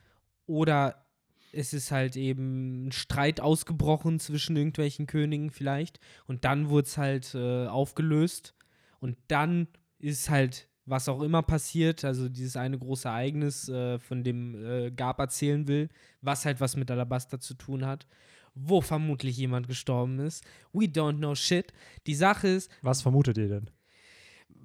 [0.47, 1.07] oder
[1.53, 6.01] es ist halt eben ein Streit ausgebrochen zwischen irgendwelchen Königen vielleicht.
[6.27, 8.55] Und dann wurde es halt äh, aufgelöst.
[9.01, 14.25] Und dann ist halt, was auch immer passiert, also dieses eine große Ereignis, äh, von
[14.25, 15.89] dem äh, Gab erzählen will,
[16.23, 18.07] was halt was mit Alabaster zu tun hat,
[18.55, 20.45] wo vermutlich jemand gestorben ist.
[20.73, 21.73] We don't know shit.
[22.07, 23.71] Die Sache ist, was vermutet ihr denn?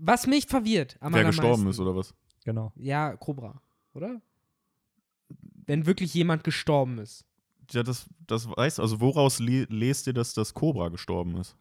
[0.02, 2.14] was mich verwirrt am Wer gestorben ist oder was?
[2.44, 2.74] Genau.
[2.76, 3.62] Ja, Cobra,
[3.94, 4.22] oder?
[5.66, 7.24] Wenn wirklich jemand gestorben ist.
[7.70, 11.56] Ja, das, das weiß, also woraus le lest ihr, dass das Cobra gestorben ist?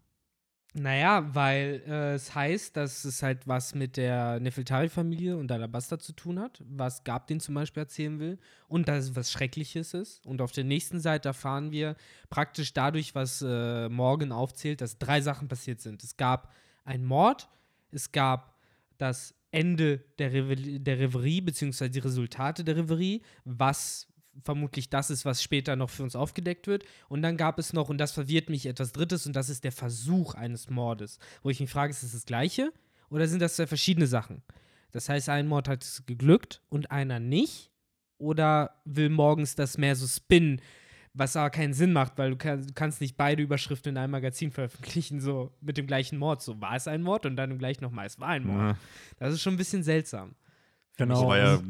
[0.74, 6.12] Naja, weil äh, es heißt, dass es halt was mit der Nefeltari-Familie und Alabasta zu
[6.12, 10.24] tun hat, was Gab den zum Beispiel erzählen will und dass es was Schreckliches ist.
[10.24, 11.96] Und auf der nächsten Seite erfahren wir
[12.28, 16.04] praktisch dadurch, was äh, Morgan aufzählt, dass drei Sachen passiert sind.
[16.04, 16.52] Es gab
[16.84, 17.48] einen Mord,
[17.90, 18.54] es gab
[18.96, 24.06] das Ende der, Revel der Reverie, beziehungsweise die Resultate der Reverie, was
[24.44, 26.84] vermutlich das ist, was später noch für uns aufgedeckt wird.
[27.08, 29.72] Und dann gab es noch, und das verwirrt mich, etwas Drittes, und das ist der
[29.72, 31.18] Versuch eines Mordes.
[31.42, 32.72] Wo ich mich frage, ist das das Gleiche
[33.08, 34.42] oder sind das zwei verschiedene Sachen?
[34.92, 37.70] Das heißt, ein Mord hat es geglückt und einer nicht?
[38.18, 40.60] Oder will morgens das mehr so spinnen,
[41.14, 44.10] was aber keinen Sinn macht, weil du, kann, du kannst nicht beide Überschriften in einem
[44.10, 46.42] Magazin veröffentlichen, so mit dem gleichen Mord.
[46.42, 48.60] So war es ein Mord und dann gleich nochmal, es war ein Mord.
[48.60, 48.76] Ja.
[49.18, 50.34] Das ist schon ein bisschen seltsam.
[50.96, 51.14] Genau.
[51.14, 51.62] Das war ja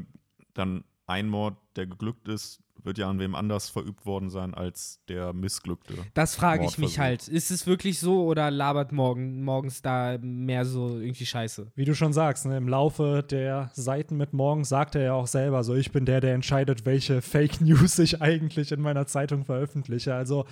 [0.54, 5.01] dann ein Mord, der geglückt ist, wird ja an wem anders verübt worden sein als
[5.09, 5.94] der Missglückte.
[6.14, 7.29] Das frage ich mich halt.
[7.29, 11.73] Ist es wirklich so oder labert morgen, morgens da mehr so irgendwie Scheiße?
[11.75, 15.27] Wie du schon sagst, ne, im Laufe der Seiten mit morgen sagt er ja auch
[15.27, 19.44] selber so, ich bin der, der entscheidet, welche Fake News ich eigentlich in meiner Zeitung
[19.44, 20.14] veröffentliche.
[20.14, 20.46] Also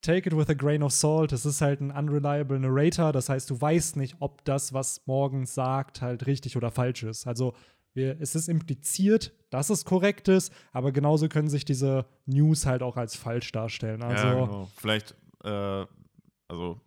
[0.00, 1.32] take it with a grain of salt.
[1.32, 3.12] Es ist halt ein unreliable Narrator.
[3.12, 7.26] Das heißt, du weißt nicht, ob das, was morgen sagt, halt richtig oder falsch ist.
[7.26, 7.54] Also
[7.98, 12.82] wir, es ist impliziert, dass es korrekt ist, aber genauso können sich diese News halt
[12.82, 14.02] auch als falsch darstellen.
[14.02, 14.68] Also ja, genau.
[14.76, 15.84] Vielleicht, äh,
[16.48, 16.80] also,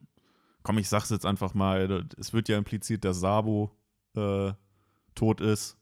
[0.63, 2.07] komm, ich sag's jetzt einfach mal.
[2.17, 3.69] Es wird ja impliziert, dass Sabo
[4.15, 4.53] äh,
[5.13, 5.77] tot ist.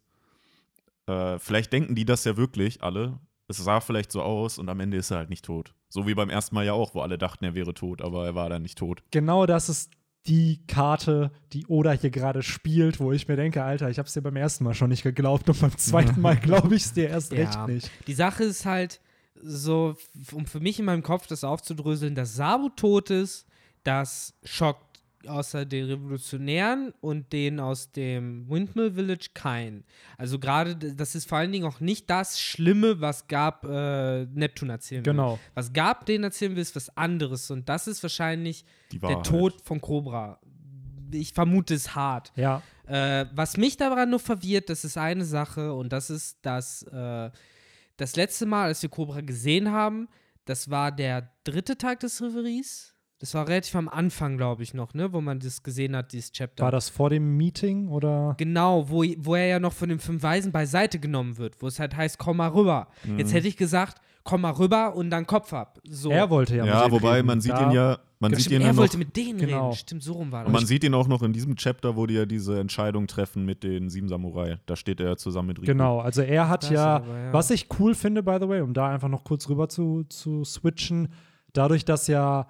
[1.08, 3.20] Äh, vielleicht denken die das ja wirklich alle.
[3.48, 5.74] Es sah vielleicht so aus und am Ende ist er halt nicht tot.
[5.90, 8.36] So wie beim ersten Mal ja auch, wo alle dachten, er wäre tot, aber er
[8.36, 9.02] war dann nicht tot.
[9.10, 9.92] genau das ist
[10.28, 14.22] die Karte, die Oda hier gerade spielt, wo ich mir denke, Alter, ich hab's dir
[14.22, 17.32] beim ersten Mal schon nicht geglaubt und beim zweiten Mal glaube ich es dir erst
[17.32, 17.40] Ja.
[17.40, 17.92] recht nicht.
[18.08, 19.00] Die Sache ist halt
[19.42, 19.96] so,
[20.34, 23.46] um für mich in meinem Kopf das aufzudröseln, dass Sabu tot ist,
[23.84, 24.89] das schockt
[25.28, 29.84] außer den Revolutionären und den aus dem Windmill Village keinen.
[30.18, 34.70] Also gerade, das ist vor allen Dingen auch nicht das Schlimme, was Gab äh, Neptun
[34.70, 35.14] erzählen will.
[35.14, 35.40] Genau.
[35.56, 39.22] Was Gab den erzählen will, ist was anderes und das ist wahrscheinlich der.
[39.24, 40.40] Tod von Cobra.
[41.12, 42.32] Ich vermute es hart.
[42.36, 46.84] Ja, Äh, was mich daran nur verwirrt, das ist eine Sache und das ist, dass
[46.84, 47.30] äh,
[47.98, 50.08] das letzte Mal, als wir Cobra gesehen haben,
[50.46, 52.96] das war der dritte Tag des Reveries.
[53.20, 56.32] Das war relativ am Anfang, glaube ich, noch, ne, wo man das gesehen hat, dieses
[56.32, 56.64] Chapter.
[56.64, 58.36] war das vor dem Meeting oder?
[58.38, 61.80] Genau, wo, wo er ja noch von den fünf Weisen beiseite genommen wird, wo es
[61.80, 62.88] halt heißt, komm mal rüber.
[63.04, 63.20] Mhm.
[63.20, 65.80] Jetzt hätte ich gesagt, komm mal rüber und dann Kopf ab.
[65.90, 66.12] So.
[66.12, 67.28] Er wollte ja mit Ja, denen wobei reden.
[67.28, 69.38] man sieht Da- ihn ja, man sieht Stimmt, ihn ja er noch, wollte mit denen
[69.40, 69.66] Genau.
[69.70, 69.78] reden.
[69.78, 70.70] Stimmt, so rum war und man das.
[70.70, 73.90] sieht ihn auch noch in diesem Chapter, wo die ja diese Entscheidung treffen mit den
[73.90, 74.60] sieben Samurai.
[74.66, 75.66] Da steht er zusammen mit Rico.
[75.72, 77.34] Genau, also er hat Das ja, aber, ja.
[77.34, 80.44] was ich cool finde, by the way, um da einfach noch kurz rüber zu, zu
[80.46, 81.10] switchen,
[81.52, 82.48] dadurch, dass ja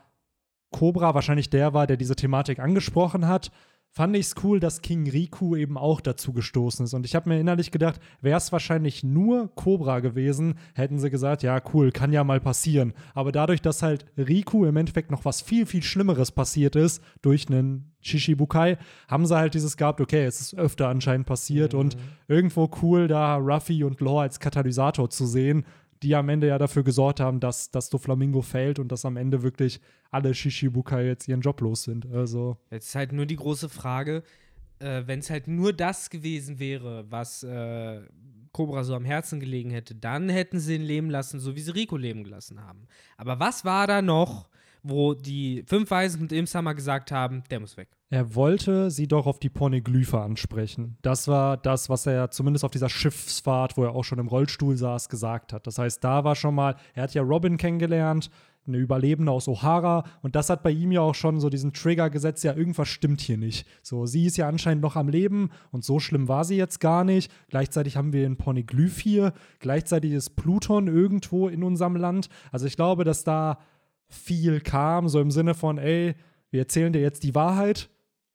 [0.72, 3.52] Cobra wahrscheinlich der war, der diese Thematik angesprochen hat,
[3.92, 6.94] fand ich es cool, dass King Riku eben auch dazu gestoßen ist.
[6.94, 11.44] Und ich habe mir innerlich gedacht, wäre es wahrscheinlich nur Cobra gewesen, hätten sie gesagt,
[11.44, 12.94] ja, cool, kann ja mal passieren.
[13.14, 17.50] Aber dadurch, dass halt Riku im Endeffekt noch was viel, viel Schlimmeres passiert ist, durch
[17.50, 18.78] einen Shishibukai,
[19.08, 23.36] haben sie halt dieses gehabt, okay, es ist öfter anscheinend passiert und irgendwo cool, da
[23.38, 25.66] Ruffy und Law als Katalysator zu sehen,
[26.04, 29.42] die am Ende ja dafür gesorgt haben, dass, dass Doflamingo fällt und dass am Ende
[29.42, 29.82] wirklich
[30.12, 32.06] alle Shishibukai jetzt ihren Job los sind.
[32.12, 34.24] Also, Jetzt ist halt nur die große Frage,
[34.80, 38.02] äh, wenn es halt nur das gewesen wäre, was äh,
[38.52, 41.74] Cobra so am Herzen gelegen hätte, dann hätten sie ihn leben lassen, so wie sie
[41.74, 42.88] Rico leben gelassen haben.
[43.18, 44.50] Aber was war da noch,
[44.82, 47.90] wo die fünf Weisen und Imsama gesagt haben, der muss weg?
[48.12, 50.98] Er wollte sie doch auf die Pornoglyphe ansprechen.
[51.04, 54.76] Das war das, was er zumindest auf dieser Schiffsfahrt, wo er auch schon im Rollstuhl
[54.78, 55.68] saß, gesagt hat.
[55.68, 58.32] Das heißt, da war schon mal, er hat ja Robin kennengelernt,
[58.66, 62.10] eine Überlebende aus O'Hara und das hat bei ihm ja auch schon so diesen Trigger
[62.10, 63.68] gesetzt, ja, irgendwas stimmt hier nicht.
[63.82, 67.04] So, sie ist ja anscheinend noch am Leben und so schlimm war sie jetzt gar
[67.04, 67.32] nicht.
[67.50, 72.30] Gleichzeitig haben wir einen Pornoglyph hier, gleichzeitig ist Pluton irgendwo in unserem Land.
[72.52, 73.60] Also ich glaube, dass da
[74.08, 76.16] viel kam, so im Sinne von, ey,
[76.52, 77.90] wir erzählen dir jetzt die Wahrheit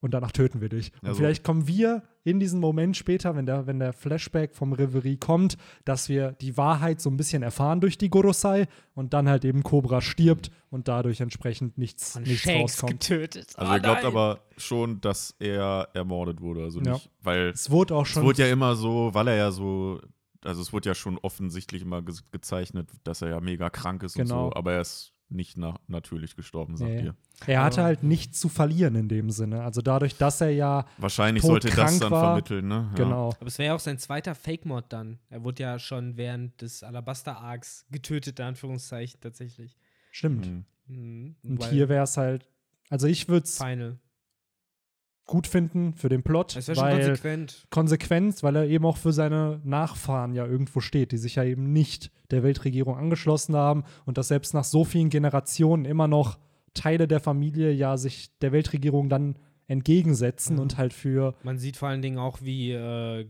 [0.04, 0.92] und danach töten wir dich.
[1.00, 4.72] Und Also- vielleicht kommen wir in diesen Moment später, wenn der, wenn der Flashback vom
[4.74, 9.28] Reverie kommt, dass wir die Wahrheit so ein bisschen erfahren durch die Gorosei und dann
[9.28, 12.92] halt eben Cobra stirbt und dadurch entsprechend nichts, Von nichts Shanks rauskommt.
[13.00, 13.52] getötet.
[13.56, 14.12] Also Oh ihr glaubt nein.
[14.12, 16.62] aber schon, dass er ermordet wurde.
[16.64, 16.92] Also Ja.
[16.94, 18.24] nicht, weil Es wurde auch es schon.
[18.24, 20.00] wurde ja immer so, weil er ja so,
[20.44, 24.14] also es wurde ja schon offensichtlich immer ge gezeichnet, dass er ja mega krank ist
[24.16, 24.48] Genau.
[24.48, 27.02] und so, aber er ist nicht na natürlich gestorben, sagt Nee.
[27.04, 27.14] ihr.
[27.46, 29.62] er hatte Aber- halt nichts zu verlieren in dem Sinne.
[29.62, 32.22] Also dadurch, dass er ja Wahrscheinlich sollte das dann war.
[32.24, 32.88] vermitteln, ne?
[32.90, 33.04] Ja.
[33.04, 33.28] genau.
[33.38, 35.18] Aber es wäre ja auch sein zweiter Fake-Mod dann.
[35.30, 39.76] Er wurde ja schon während des Alabaster-Arcs getötet, in Anführungszeichen tatsächlich.
[40.10, 40.46] Stimmt.
[40.46, 40.64] Mhm.
[40.86, 41.36] Mhm.
[41.42, 42.48] Und Weil- hier wäre es halt.
[42.90, 43.98] Also ich würde es Final.
[45.26, 47.66] Gut finden für den Plot, Das wäre schon weil konsequent.
[47.70, 51.72] Konsequenz, weil er eben auch für seine Nachfahren ja irgendwo steht, die sich ja eben
[51.72, 56.38] nicht der Weltregierung angeschlossen haben und dass selbst nach so vielen Generationen immer noch
[56.74, 60.62] Teile der Familie ja sich der Weltregierung dann entgegensetzen Ja.
[60.62, 63.26] und halt für Man sieht vor allen Dingen auch, wie äh,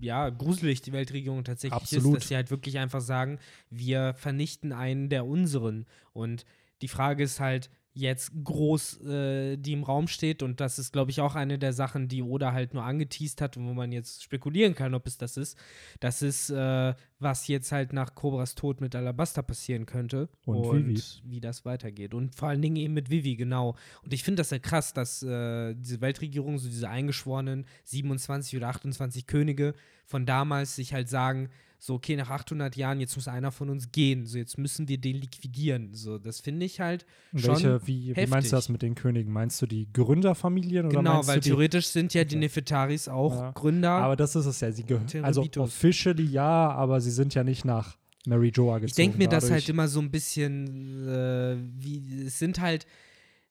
[0.00, 2.14] ja, gruselig die Weltregierung tatsächlich Absolut.
[2.16, 3.38] ist, dass sie halt wirklich einfach sagen,
[3.70, 5.86] wir vernichten einen der unseren.
[6.12, 6.44] Und
[6.82, 11.12] die Frage ist halt jetzt groß, äh, die im Raum steht und das ist, glaube
[11.12, 14.22] ich, auch eine der Sachen, die Oda halt nur angeteased hat und wo man jetzt
[14.24, 15.56] spekulieren kann, ob es das ist.
[16.00, 21.02] Das ist, äh, was jetzt halt nach Cobras Tod mit Alabaster passieren könnte Und Vivi.
[21.24, 22.14] wie das weitergeht.
[22.14, 23.76] Und vor allen Dingen eben mit Vivi, genau.
[24.02, 28.68] Und ich finde das ja krass, dass äh, diese Weltregierung, so diese eingeschworenen 27 oder
[28.68, 29.74] 28 Könige
[30.04, 33.92] von damals sich halt sagen, so, okay, nach 800 Jahren, jetzt muss einer von uns
[33.92, 35.92] gehen, so, jetzt müssen wir den liquidieren.
[35.92, 39.30] So, das finde ich halt schon Welche, wie, wie meinst du das mit den Königen?
[39.30, 42.40] Meinst du die Gründerfamilien oder Genau, weil theoretisch sind ja die Okay.
[42.40, 43.50] Nefertaris auch Ja.
[43.50, 43.90] Gründer.
[43.90, 44.72] Aber das ist es ja.
[44.72, 45.06] Sie gehören.
[45.22, 48.86] Also officially ja, aber sie sind ja nicht nach Mary Joa gezogen.
[48.86, 49.60] Ich denke mir das dadurch.
[49.64, 52.86] halt immer so ein bisschen, äh, wie, es sind halt,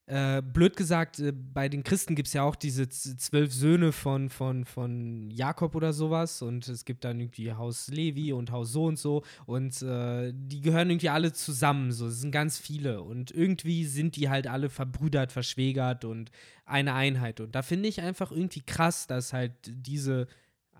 [0.05, 4.29] äh, blöd gesagt, äh, bei den Christen gibt es ja auch diese zwölf Söhne von,
[4.29, 8.85] von, von Jakob oder sowas und es gibt dann irgendwie Haus Levi und Haus so
[8.85, 13.31] und so und äh, die gehören irgendwie alle zusammen, so, es sind ganz viele und
[13.31, 16.31] irgendwie sind die halt alle verbrüdert, verschwägert und
[16.65, 20.27] eine Einheit und da finde ich einfach irgendwie krass, dass halt diese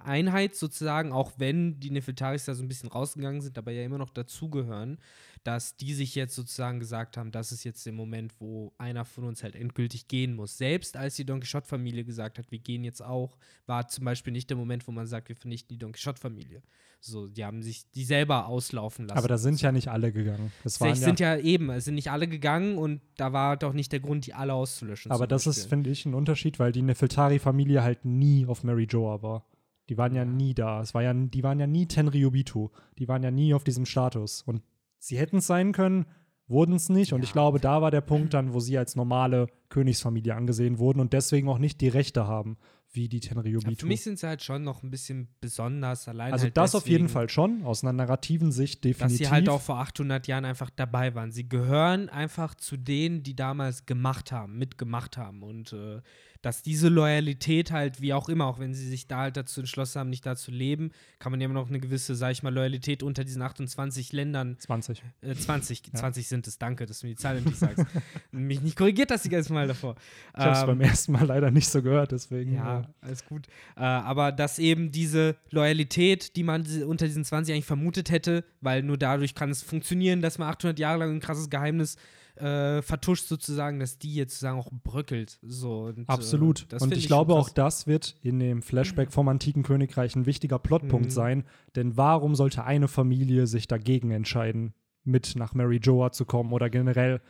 [0.04, 3.98] Einheit sozusagen, auch wenn die Nefeltaris da so ein bisschen rausgegangen sind, aber ja immer
[3.98, 4.98] noch dazugehören,
[5.44, 9.26] dass die sich jetzt sozusagen gesagt haben, das ist jetzt der Moment, wo einer von
[9.26, 10.58] uns halt endgültig gehen muss.
[10.58, 14.50] Selbst als die Don Quixote-Familie gesagt hat, wir gehen jetzt auch, war zum Beispiel nicht
[14.50, 16.62] der Moment, wo man sagt, wir vernichten die Don Quixote-Familie.
[17.02, 19.18] So, die haben sich die selber auslaufen lassen.
[19.18, 20.54] Aber da sind ja nicht alle gegangen.
[20.64, 23.74] Das waren ja, sind ja eben, es sind nicht alle gegangen und da war doch
[23.74, 25.12] nicht der Grund, die alle auszulöschen.
[25.12, 25.70] aber das ist, Beispiel.
[25.70, 29.46] finde ich, ein Unterschied, weil die Nefeltari-Familie halt nie auf Mary Joa war.
[29.90, 30.30] Die waren ja, Ja.
[30.30, 30.82] nie da.
[30.82, 32.70] Es war ja, die waren ja nie Tenryubitu.
[32.98, 34.42] Die waren ja nie auf diesem Status.
[34.42, 34.62] Und
[35.06, 36.06] sie hätten es sein können,
[36.48, 37.14] wurden es nicht.
[37.14, 37.26] Und Ja.
[37.26, 41.14] ich glaube, da war der Punkt dann, wo sie als normale Königsfamilie angesehen wurden und
[41.14, 42.58] deswegen auch nicht die Rechte haben,
[42.94, 43.76] wie die Ja, Tenryubitu.
[43.82, 46.88] für mich sind sie halt schon noch ein bisschen besonders, allein also halt das auf
[46.88, 49.18] jeden deswegen, Fall schon, aus einer narrativen Sicht Dass definitiv.
[49.18, 51.32] sie halt auch vor 800 Jahren einfach dabei waren.
[51.32, 55.42] Sie gehören einfach zu denen, die damals gemacht haben, mitgemacht haben.
[55.44, 56.02] Und äh,
[56.44, 60.00] dass diese Loyalität halt, wie auch immer, auch wenn sie sich da halt dazu entschlossen
[60.00, 62.54] haben, nicht da zu leben, kann man ja immer noch eine gewisse, sag ich mal,
[62.54, 65.02] Loyalität unter diesen 28 Ländern 20.
[65.22, 65.94] äh, 20, Ja.
[66.02, 67.86] 20 sind es, danke, dass du mir die Zahl endlich sagst.
[68.34, 69.96] Mich nicht korrigiert das die ganze Mal davor.
[70.34, 72.54] Ich habe es Ähm, beim ersten Mal leider nicht so gehört, deswegen.
[72.56, 73.48] ja, äh, alles gut.
[73.76, 78.84] Äh, aber dass eben diese Loyalität, die man unter diesen 20 eigentlich vermutet hätte, weil
[78.84, 81.98] nur dadurch kann es funktionieren, dass man 800 Jahre lang ein krasses Geheimnis
[82.36, 85.38] äh, vertuscht sozusagen, dass die jetzt sozusagen auch bröckelt.
[85.44, 86.66] So, und, Absolut.
[86.72, 90.26] Äh, und ich schon glaube auch, das wird in dem Flashback vom antiken Königreich ein
[90.26, 91.12] wichtiger Plotpunkt Mhm.
[91.12, 91.44] sein.
[91.76, 96.70] Denn warum sollte eine Familie sich dagegen entscheiden, mit nach Mary Joa zu kommen oder
[96.72, 97.22] generell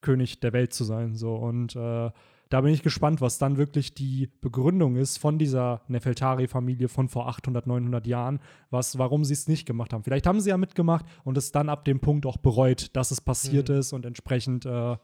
[0.00, 1.14] König der Welt zu sein?
[1.14, 2.10] So und äh,
[2.52, 7.28] da bin ich gespannt, was dann wirklich die Begründung ist von dieser Nefeltari-Familie von vor
[7.28, 10.04] 800, 900 Jahren, was, warum sie es nicht gemacht haben.
[10.04, 13.20] Vielleicht haben sie ja mitgemacht und es dann ab dem Punkt auch bereut, dass es
[13.20, 13.76] passiert Mhm.
[13.76, 14.96] ist und entsprechend äh,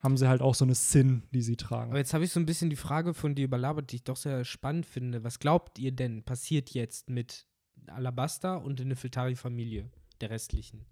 [0.00, 1.90] haben sie halt auch so eine Sinn, die sie tragen.
[1.90, 4.16] Aber jetzt habe ich so ein bisschen die Frage von dir überlabert, die ich doch
[4.16, 5.24] sehr spannend finde.
[5.24, 7.46] Was glaubt ihr denn passiert jetzt mit
[7.88, 10.84] Alabasta und der Nefeltari-Familie, der restlichen?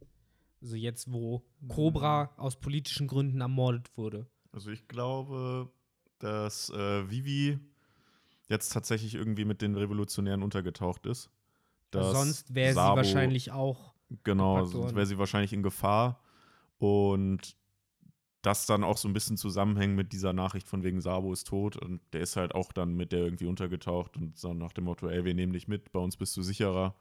[0.62, 4.27] Also jetzt, wo Cobra aus politischen Gründen ermordet wurde.
[4.53, 5.71] Also ich glaube,
[6.18, 7.59] dass äh, Vivi
[8.48, 11.31] jetzt tatsächlich irgendwie mit den Revolutionären untergetaucht ist.
[11.90, 13.94] Dass Sonst wäre sie wahrscheinlich auch.
[14.22, 16.20] Genau, sonst wäre sie wahrscheinlich in Gefahr.
[16.79, 17.57] Und
[18.42, 21.77] das dann auch so ein bisschen zusammenhängt mit dieser Nachricht von wegen Sabo ist tot.
[21.77, 25.09] Und der ist halt auch dann mit der irgendwie untergetaucht und so nach dem Motto,
[25.09, 26.94] ey, wir nehmen dich mit, bei uns bist du sicherer.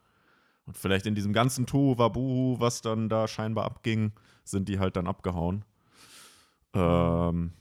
[0.66, 4.12] Und vielleicht in diesem ganzen Tohu Wabuhu, was dann da scheinbar abging,
[4.44, 5.64] sind die halt dann abgehauen.
[6.72, 7.52] Ähm,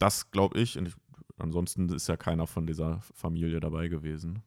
[0.00, 0.76] das glaube ich.
[0.76, 0.94] Und ich,
[1.38, 4.42] ansonsten ist ja keiner von dieser Familie dabei gewesen.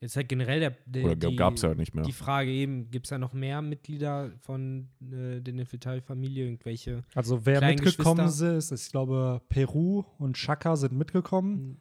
[0.00, 2.04] Jetzt halt generell der, der, Oder die, gab es ja nicht mehr.
[2.04, 6.44] die Frage eben, gibt es da noch mehr Mitglieder von äh, der Nefeltari-Familie?
[6.44, 7.02] Irgendwelche?
[7.16, 11.80] Also wer Kleinen mitgekommen ist, ist, ich glaube, Peru und Chaka sind mitgekommen.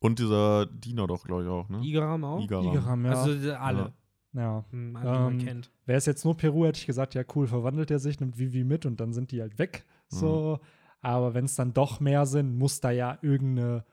[0.00, 1.80] Und dieser Diener doch, glaube ich, auch, ne?
[1.84, 2.42] Igaram auch?
[2.42, 2.66] Igaram.
[2.68, 3.10] Igeram, ja.
[3.12, 3.92] Also äh, alle,
[4.32, 4.64] ja.
[4.70, 5.70] hm, alle die man Ähm, kennt.
[5.84, 8.64] Wäre es jetzt nur Peru, hätte ich gesagt, ja cool, verwandelt er sich, nimmt Vivi
[8.64, 9.84] mit und dann sind die halt weg.
[10.08, 10.58] So.
[11.02, 13.84] Aber wenn es dann doch mehr sind, muss da ja irgendeine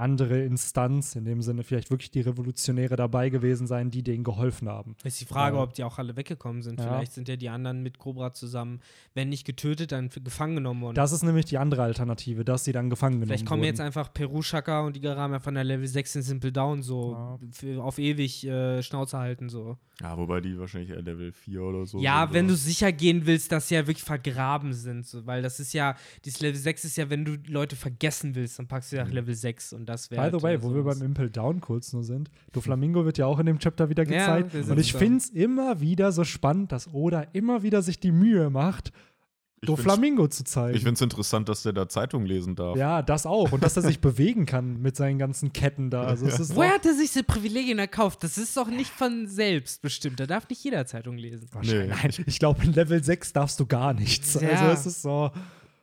[0.00, 4.68] andere Instanz, in dem Sinne vielleicht wirklich die Revolutionäre dabei gewesen sein, die denen geholfen
[4.68, 4.96] haben.
[5.04, 6.80] Ist die Frage, äh, ob die auch alle weggekommen sind.
[6.80, 6.86] ja.
[6.86, 8.80] Vielleicht sind ja die anderen mit Cobra zusammen,
[9.14, 10.94] wenn nicht getötet, dann gefangen genommen worden.
[10.94, 13.68] Das ist nämlich die andere Alternative, dass sie dann gefangen genommen Vielleicht kommen wurden.
[13.68, 17.78] jetzt einfach Peru, Shaka und Igaram von der Level 6 in Simple Down so Ja.
[17.80, 19.76] auf ewig äh, Schnauze halten so.
[20.00, 21.98] Ja, wobei die wahrscheinlich eher Level 4 oder so.
[22.00, 22.60] Ja, sind, wenn du oder?
[22.62, 26.40] sicher gehen willst, dass sie ja wirklich vergraben sind, so, weil das ist ja, dieses
[26.40, 29.12] Level 6 ist ja, wenn du Leute vergessen willst, dann packst du ja Mhm.
[29.12, 30.30] Level 6 und das wäre.
[30.30, 33.38] By the way, wo wir beim Impel Down kurz nur sind, Doflamingo wird ja auch
[33.38, 34.54] in dem Chapter wieder Ja, gezeigt.
[34.66, 38.12] wir und ich finde es immer wieder so spannend, dass Oda immer wieder sich die
[38.12, 38.92] Mühe macht,
[39.62, 40.74] Doflamingo zu zeigen.
[40.74, 42.78] Ich finde es interessant, dass der da Zeitung lesen darf.
[42.78, 43.52] ja, das auch.
[43.52, 46.04] Und dass er sich bewegen kann mit seinen ganzen Ketten da.
[46.04, 48.24] Also ist Woher hat er sich diese Privilegien erkauft?
[48.24, 50.18] Das ist doch nicht von selbst bestimmt.
[50.18, 51.46] Da darf nicht jeder Zeitung lesen.
[51.52, 51.88] Wahrscheinlich.
[51.90, 51.94] Nee.
[52.02, 54.32] Nein, ich glaube, in Level 6 darfst du gar nichts.
[54.40, 54.48] Ja.
[54.48, 55.30] Also es ist so.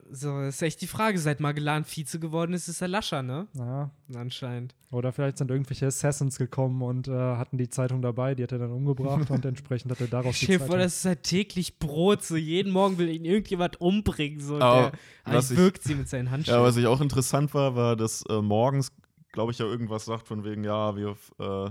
[0.10, 1.18] So, das ist echt die Frage.
[1.20, 3.48] Seit Magellan Vize geworden ist, ist er Lascher, ne?
[3.54, 3.92] Ja.
[4.16, 4.74] Anscheinend.
[4.92, 8.60] Oder vielleicht sind irgendwelche Assassins gekommen und äh, hatten die Zeitung dabei, die hat er
[8.60, 10.84] dann umgebracht und entsprechend hat er daraus die Stell dir vor, Zeitung.
[10.84, 12.24] das ist halt täglich Brot.
[12.24, 14.40] So jeden Morgen will ihn irgendjemand umbringen.
[14.40, 14.94] So, Aber
[15.30, 16.62] der ich- wirkt sie mit seinen Handschellen.
[16.62, 18.94] Ja, was ich auch interessant war, war, dass äh, morgens,
[19.34, 21.70] glaube ich, ja irgendwas sagt von wegen, ja, wir, äh,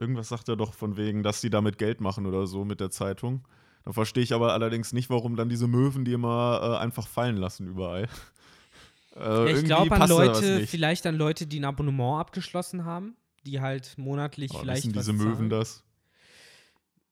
[0.00, 2.90] irgendwas sagt er doch von wegen, dass die damit Geld machen oder so mit der
[2.90, 3.46] Zeitung.
[3.84, 7.36] Da verstehe ich aber allerdings nicht, warum dann diese Möwen die immer äh, einfach fallen
[7.36, 8.08] lassen überall.
[9.16, 13.14] Äh, Ja, ich glaube an Leute, vielleicht an Leute, die ein Abonnement abgeschlossen haben,
[13.46, 14.86] die halt monatlich Aber vielleicht.
[14.86, 15.84] wissen diese Möwen das?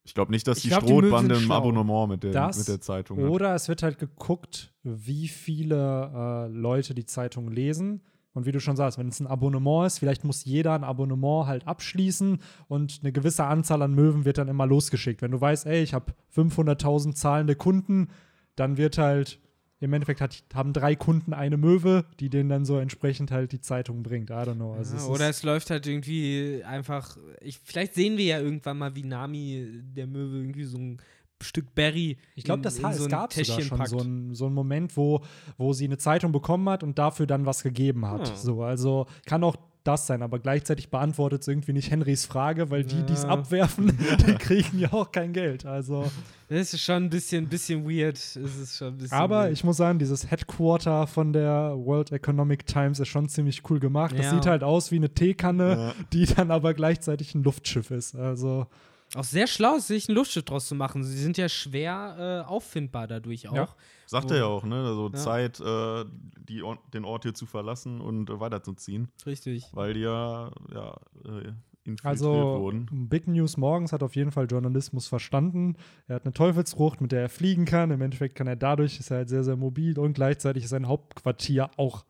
[0.02, 1.52] Ich glaube nicht, dass Ich die glaub, Strohbande im.
[1.52, 3.30] Abonnement mit der, Das mit der Zeitung hat.
[3.30, 8.02] Oder es wird halt geguckt, wie viele äh, Leute die Zeitung lesen.
[8.34, 11.46] Und wie du schon sagst, wenn es ein Abonnement ist, vielleicht muss jeder ein Abonnement
[11.46, 15.20] halt abschließen und eine gewisse Anzahl an Möwen wird dann immer losgeschickt.
[15.20, 18.08] Wenn du weißt, ey, ich habe 500.000 zahlende Kunden,
[18.56, 19.38] dann wird halt,
[19.80, 23.60] im Endeffekt hat, haben drei Kunden eine Möwe, die denen dann so entsprechend halt die
[23.60, 24.30] Zeitung bringt.
[24.30, 24.72] I don't know.
[24.74, 27.18] Also Ja, es oder es läuft halt irgendwie einfach.
[27.40, 31.02] Ich, vielleicht sehen wir ja irgendwann mal, wie Nami der Möwe irgendwie so ein
[31.42, 32.16] Stück Berry.
[32.34, 33.90] ich glaube, das in so es ein gab sogar schon packt.
[33.90, 35.20] so einen so einen Moment, wo,
[35.58, 38.28] wo sie eine Zeitung bekommen hat und dafür dann was gegeben hat.
[38.28, 38.36] Hm.
[38.36, 42.84] So, also kann auch das sein, aber gleichzeitig beantwortet es irgendwie nicht Henrys Frage, weil
[42.84, 43.30] die, die es Ja.
[43.30, 43.88] abwerfen,
[44.28, 45.66] die kriegen ja auch kein Geld.
[45.66, 46.04] Also,
[46.48, 48.16] Das ist schon ein bisschen, bisschen weird.
[48.16, 49.52] Es ist schon ein bisschen aber weird.
[49.54, 54.14] ich muss sagen, dieses Headquarter von der World Economic Times ist schon ziemlich cool gemacht.
[54.16, 54.34] Das Ja.
[54.34, 55.94] sieht halt aus wie eine Teekanne, Ja.
[56.12, 58.14] die dann aber gleichzeitig ein Luftschiff ist.
[58.14, 58.68] Also,
[59.14, 61.04] Auch sehr schlau, sich ein Luftschiff draus zu machen.
[61.04, 63.54] Sie sind ja schwer äh, auffindbar dadurch auch.
[63.54, 63.68] Ja.
[64.06, 64.76] Sagt er ja auch, ne?
[64.86, 65.14] Also Ja.
[65.14, 66.04] Zeit, äh,
[66.48, 69.68] die, Or- den Ort hier zu verlassen und äh, weiterzuziehen, Richtig.
[69.72, 70.94] weil die ja, ja
[71.26, 71.52] äh,
[71.84, 73.08] infiltriert Also, wurden.
[73.08, 75.76] Big News morgens hat auf jeden Fall Journalismus verstanden.
[76.06, 77.90] Er hat eine Teufelsfrucht, mit der er fliegen kann.
[77.90, 80.88] Im Endeffekt kann er dadurch, ist er halt sehr, sehr mobil und gleichzeitig ist sein
[80.88, 82.04] Hauptquartier auch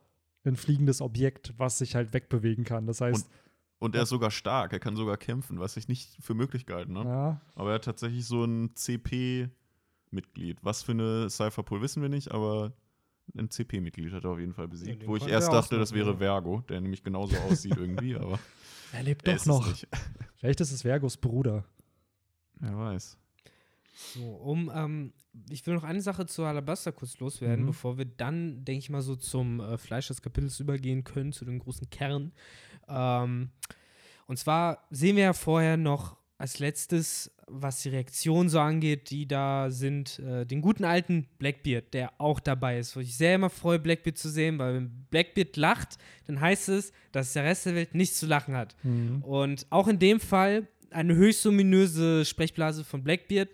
[0.45, 2.87] ein fliegendes Objekt, was sich halt wegbewegen kann.
[2.87, 3.33] Das heißt, Und
[3.95, 7.09] er ist sogar stark, er kann sogar kämpfen, was ich nicht für möglich gehalten habe.
[7.09, 10.59] ja, Aber er hat tatsächlich so ein CP-Mitglied.
[10.63, 12.73] Was für eine Cypherpool wissen wir nicht, aber
[13.37, 15.07] ein CP-Mitglied hat er auf jeden Fall besiegt.
[15.07, 16.17] Wo ich erst er dachte, das wäre.
[16.19, 18.39] Vergo, der nämlich genauso aussieht irgendwie, aber
[18.93, 19.75] er lebt doch noch.
[20.37, 21.65] Vielleicht ist es Vergos Bruder.
[22.61, 23.19] Wer weiß.
[23.95, 25.13] So, um, ähm,
[25.51, 27.69] ich will noch eine Sache zu Alabaster kurz loswerden, Mhm.
[27.69, 31.45] bevor wir dann, denke ich mal, so zum äh, Fleisch des Kapitels übergehen können, zu
[31.45, 32.33] dem großen Kern.
[32.89, 33.51] Ähm,
[34.27, 39.29] und zwar sehen wir ja vorher noch als letztes, was die Reaktion so angeht, die
[39.29, 42.97] da sind, äh, den guten alten Blackbeard, der auch dabei ist.
[42.97, 46.93] Wo ich sehr immer freue, Blackbeard zu sehen, weil wenn Blackbeard lacht, dann heißt es,
[47.13, 48.75] dass der Rest der Welt nichts zu lachen hat.
[48.83, 49.23] Mhm.
[49.23, 53.49] Und auch in dem Fall eine höchst ominöse Sprechblase von Blackbeard.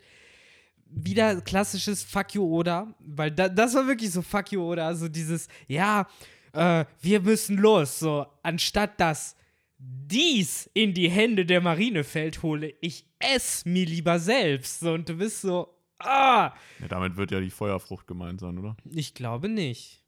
[0.90, 5.08] Wieder klassisches Fuck you Oda, weil da, das war wirklich so Fuck you Oda, also
[5.08, 6.06] dieses, ja,
[6.52, 9.36] äh, wir müssen los, so, anstatt dass
[9.78, 14.80] dies in die Hände der Marine fällt, hole ich es mir lieber selbst.
[14.80, 15.68] So, und du bist so,
[15.98, 18.76] ah, Ja, damit wird ja die Feuerfrucht gemeint sein, oder?
[18.90, 20.02] ich glaube nicht.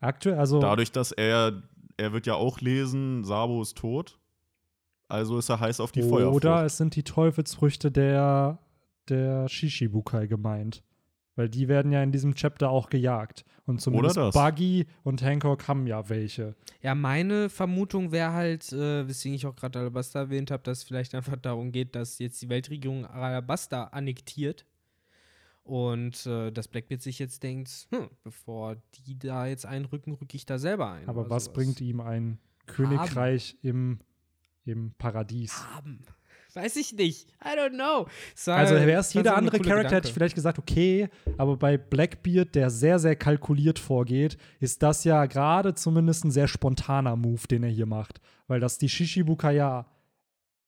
[0.00, 1.62] Aktuell, also Dadurch, dass er,
[1.96, 4.18] er wird ja auch lesen, Sabo ist tot.
[5.08, 6.44] Also ist er heiß auf die Feuerfrucht.
[6.44, 8.58] oder es sind die Teufelsfrüchte der,
[9.10, 10.82] der Shishibukai gemeint.
[11.36, 13.44] Weil die werden ja in diesem Chapter auch gejagt.
[13.64, 14.16] Und zumindest.
[14.32, 16.56] Buggy und Hancock haben ja welche.
[16.82, 20.84] Ja, meine Vermutung wäre halt, äh, weswegen ich auch gerade Alabasta erwähnt habe, dass es
[20.84, 24.66] vielleicht einfach darum geht, dass jetzt die Weltregierung Alabasta annektiert
[25.62, 30.46] und äh, dass Blackbeard sich jetzt denkt, hm, bevor die da jetzt einrücken, rücke ich
[30.46, 31.08] da selber ein.
[31.08, 31.54] Aber was sowas.
[31.54, 34.00] bringt ihm ein Königreich im,
[34.64, 35.62] im Paradies?
[35.74, 36.00] Haben.
[36.58, 37.28] Weiß ich nicht.
[37.44, 38.06] I don't know.
[38.34, 41.78] So, Also wäre es war jeder andere Charakter, hätte ich vielleicht gesagt, okay, aber bei
[41.78, 47.46] Blackbeard, der sehr, sehr kalkuliert vorgeht, ist das ja gerade zumindest ein sehr spontaner Move,
[47.48, 48.20] den er hier macht.
[48.48, 49.86] Weil dass die Shishibuka ja,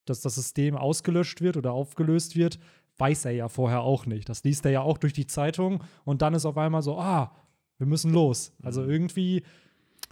[0.04, 2.60] dass das System ausgelöscht wird oder aufgelöst wird,
[2.98, 4.28] weiß er ja vorher auch nicht.
[4.28, 7.34] Das liest er ja auch durch die Zeitung und dann ist auf einmal so, ah,
[7.78, 8.52] wir müssen los.
[8.62, 9.42] Also irgendwie,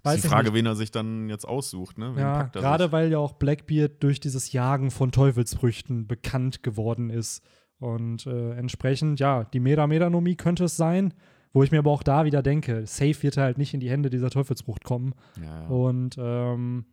[0.08, 0.54] weiß ist die Frage, nicht.
[0.54, 2.12] wen er sich dann jetzt aussucht, ne?
[2.14, 2.92] Wen Ja, er gerade sich?
[2.92, 7.42] weil ja auch Blackbeard durch dieses Jagen von Teufelsfrüchten bekannt geworden ist.
[7.78, 11.14] Und äh, entsprechend, ja, die Meda-Medanomie könnte es sein,
[11.52, 13.88] wo ich mir aber auch da wieder denke, safe wird er halt nicht in die
[13.90, 15.14] Hände dieser Teufelsfrucht kommen.
[15.40, 15.66] Ja, ja.
[15.68, 16.86] Und ähm,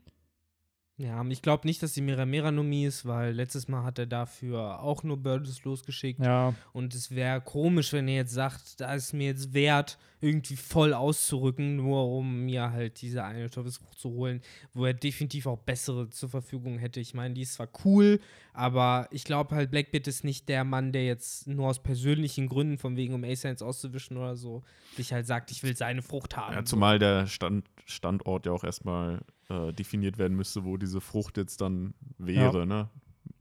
[0.97, 5.03] Ja, ich glaube nicht, dass die Mera-Mera-Nomie ist, weil letztes Mal hat er dafür auch
[5.03, 6.22] nur Birds losgeschickt.
[6.24, 10.56] ja, Und es wäre komisch, wenn er jetzt sagt, da ist mir jetzt wert, irgendwie
[10.56, 14.42] voll auszurücken, nur um mir halt diese eine Teufelsfrucht zu holen,
[14.74, 17.00] wo er definitiv auch bessere zur Verfügung hätte.
[17.00, 18.20] Ich meine, die ist zwar cool,
[18.54, 22.78] aber ich glaube halt, Blackbeard ist nicht der Mann, der jetzt nur aus persönlichen Gründen,
[22.78, 24.64] von wegen um A-Sense auszuwischen oder so,
[24.96, 26.54] sich halt sagt, ich will seine Frucht haben.
[26.54, 31.38] Ja, zumal der Stand, Standort ja auch erstmal äh, definiert werden müsste, wo diese Frucht
[31.38, 32.66] jetzt dann wäre, Ja.
[32.66, 32.90] ne?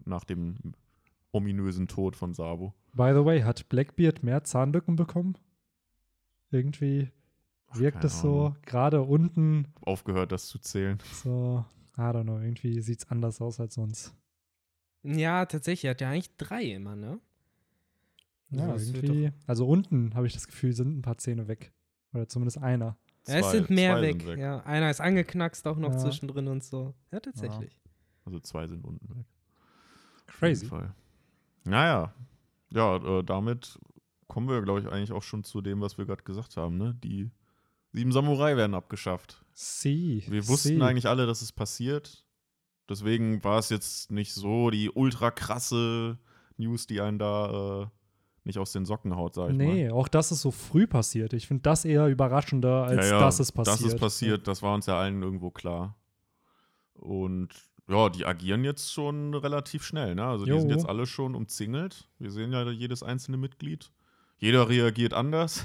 [0.05, 0.57] Nach dem
[1.33, 2.75] ominösen Tod von Sabo.
[2.93, 5.37] By the way, hat Blackbeard mehr Zahnlücken bekommen?
[6.55, 7.11] Irgendwie
[7.69, 10.99] Ach, wirkt es so, gerade unten Aufgehört, das zu zählen.
[11.13, 11.65] so,
[11.97, 14.15] I don't know, irgendwie sieht es anders aus als sonst.
[15.03, 17.19] Ja, tatsächlich, er hat ja eigentlich drei immer, ne?
[18.51, 19.33] Ja, Also irgendwie.
[19.47, 21.73] Also unten habe ich das Gefühl, sind ein paar Zähne weg.
[22.13, 22.97] Oder zumindest einer.
[23.27, 24.21] Ja, es Zwei- sind mehr zwei weg.
[24.23, 24.39] sind weg.
[24.39, 25.99] Ja, einer ist angeknackst auch noch Ja.
[25.99, 26.95] zwischendrin und so.
[27.11, 27.81] Ja, tatsächlich.
[28.25, 29.27] Also zwei sind unten weg.
[30.27, 30.69] Crazy.
[31.65, 32.15] Naja,
[32.71, 33.79] ja, äh, damit
[34.29, 36.77] kommen wir, glaube ich, eigentlich auch schon zu dem, was wir gerade gesagt haben.
[36.77, 36.97] Ne?
[37.03, 37.31] Die
[37.93, 39.45] sieben Samurai werden abgeschafft.
[39.53, 40.25] Sie.
[40.29, 40.83] Wir wussten sie.
[40.83, 42.25] eigentlich alle, dass es passiert.
[42.89, 46.19] Deswegen war es jetzt nicht so die ultra krasse
[46.57, 47.87] News, die einen da äh,
[48.45, 49.65] nicht aus den Socken haut, sag ich mal.
[49.65, 51.33] Nee, auch dass es so früh passiert.
[51.33, 53.81] Ich finde das eher überraschender, als ja, ja, dass es passiert.
[53.81, 55.97] Dass es passiert, das war uns ja allen irgendwo klar.
[56.93, 57.49] Und
[57.89, 60.15] ja, die agieren jetzt schon relativ schnell.
[60.15, 60.25] Ne?
[60.25, 60.61] Also die Jo.
[60.61, 62.09] sind jetzt alle schon umzingelt.
[62.19, 63.91] Wir sehen ja jedes einzelne Mitglied.
[64.39, 65.65] Jeder reagiert anders.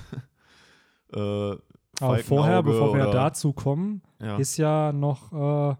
[1.13, 4.37] äh, Aber vorher, bevor wir oder- dazu kommen, ja.
[4.37, 5.31] ist ja noch
[5.71, 5.75] äh,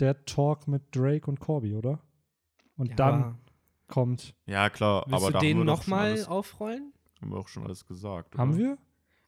[0.00, 2.00] der Talk mit Drake und Corby, oder?
[2.76, 3.38] Und Ja, dann
[3.86, 4.34] kommt.
[4.46, 6.92] ja, klar, willst aber du haben den nochmal aufrollen?
[7.20, 8.36] haben wir auch schon alles gesagt.
[8.36, 8.58] Haben oder?
[8.58, 8.78] wir?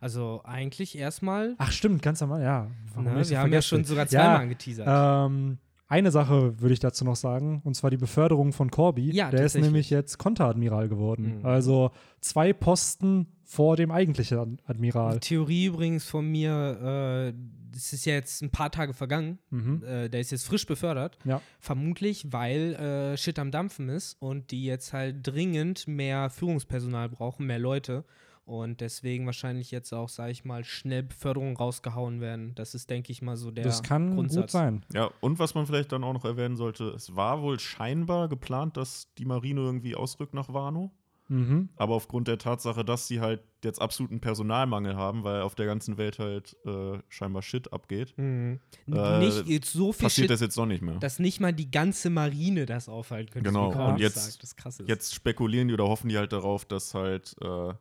[0.00, 1.54] Also eigentlich erstmal.
[1.58, 2.70] Ach, stimmt, ganz normal, ja.
[2.94, 4.86] Warum Ne, wir haben ja schon sogar Ja, zweimal angeteasert.
[4.90, 9.10] Ähm, eine Sache würde ich dazu noch sagen, und zwar die Beförderung von Corby.
[9.14, 11.38] Ja, Der ist nämlich jetzt Konteradmiral geworden.
[11.40, 11.46] Mhm.
[11.46, 15.14] Also zwei Posten vor dem eigentlichen Ad- Admiral.
[15.14, 19.38] Die Theorie übrigens von mir, äh, es ist ja jetzt ein paar Tage vergangen.
[19.50, 19.82] Mhm.
[19.84, 21.18] Äh, der ist jetzt frisch befördert.
[21.24, 21.40] Ja.
[21.60, 27.46] Vermutlich, weil äh, Shit am Dampfen ist und die jetzt halt dringend mehr Führungspersonal brauchen,
[27.46, 28.04] mehr Leute.
[28.46, 32.54] Und deswegen wahrscheinlich jetzt auch, sage ich mal, schnell Beförderungen rausgehauen werden.
[32.56, 34.42] Das ist, denke ich mal, so der Das kann Grundsatz.
[34.42, 34.84] gut sein.
[34.92, 38.76] Ja, und was man vielleicht dann auch noch erwähnen sollte, es war wohl scheinbar geplant,
[38.76, 40.90] dass die Marine irgendwie ausrückt nach Wano.
[41.28, 41.70] Mhm.
[41.76, 45.96] Aber aufgrund der Tatsache, dass sie halt jetzt absoluten Personalmangel haben, weil auf der ganzen
[45.96, 48.60] Welt halt äh, scheinbar Shit abgeht, Mhm.
[48.92, 50.96] Äh, nicht jetzt so viel passiert Shit, das jetzt noch nicht mehr.
[50.96, 53.48] dass nicht mal die ganze Marine das aufhalten könnte.
[53.48, 54.38] Genau, und jetzt-.
[54.86, 57.72] Jetzt spekulieren die oder hoffen die halt darauf, dass halt äh,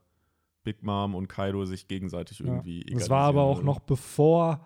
[0.64, 2.46] Big Mom und Kaido sich gegenseitig Ja.
[2.46, 4.62] irgendwie Das war aber auch noch bevor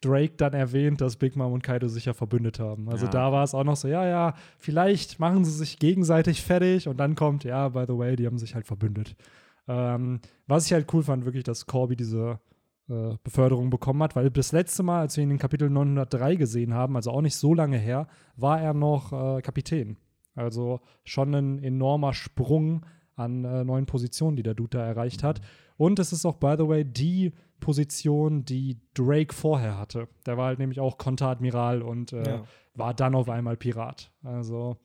[0.00, 2.88] Drake dann erwähnt, dass Big Mom und Kaido sich ja verbündet haben.
[2.88, 3.10] Also Ja.
[3.10, 6.98] da war es auch noch so, ja, ja, vielleicht machen sie sich gegenseitig fertig und
[6.98, 9.16] dann kommt, ja, by the way, die haben sich halt verbündet.
[9.66, 12.38] Ähm, was ich halt cool fand, wirklich, dass Corby diese
[12.88, 16.72] äh, Beförderung bekommen hat, weil das letzte Mal, als wir ihn in Kapitel 903 gesehen
[16.74, 19.96] haben, also auch nicht so lange her, war er noch äh, Kapitän.
[20.34, 22.86] Also schon ein enormer Sprung
[23.18, 25.40] an äh, neuen Positionen, die der Dude da erreicht hat.
[25.76, 30.08] Und es ist auch, by the way, die Position, die Drake vorher hatte.
[30.26, 32.44] Der war halt nämlich auch Konteradmiral und äh, Ja.
[32.74, 34.10] war dann auf einmal Pirat.
[34.22, 34.76] Also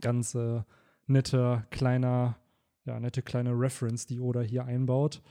[0.00, 0.60] ganz äh,
[1.06, 2.36] netter, kleiner,
[2.84, 5.22] ja, nette kleine Reference, die Oda hier einbaut.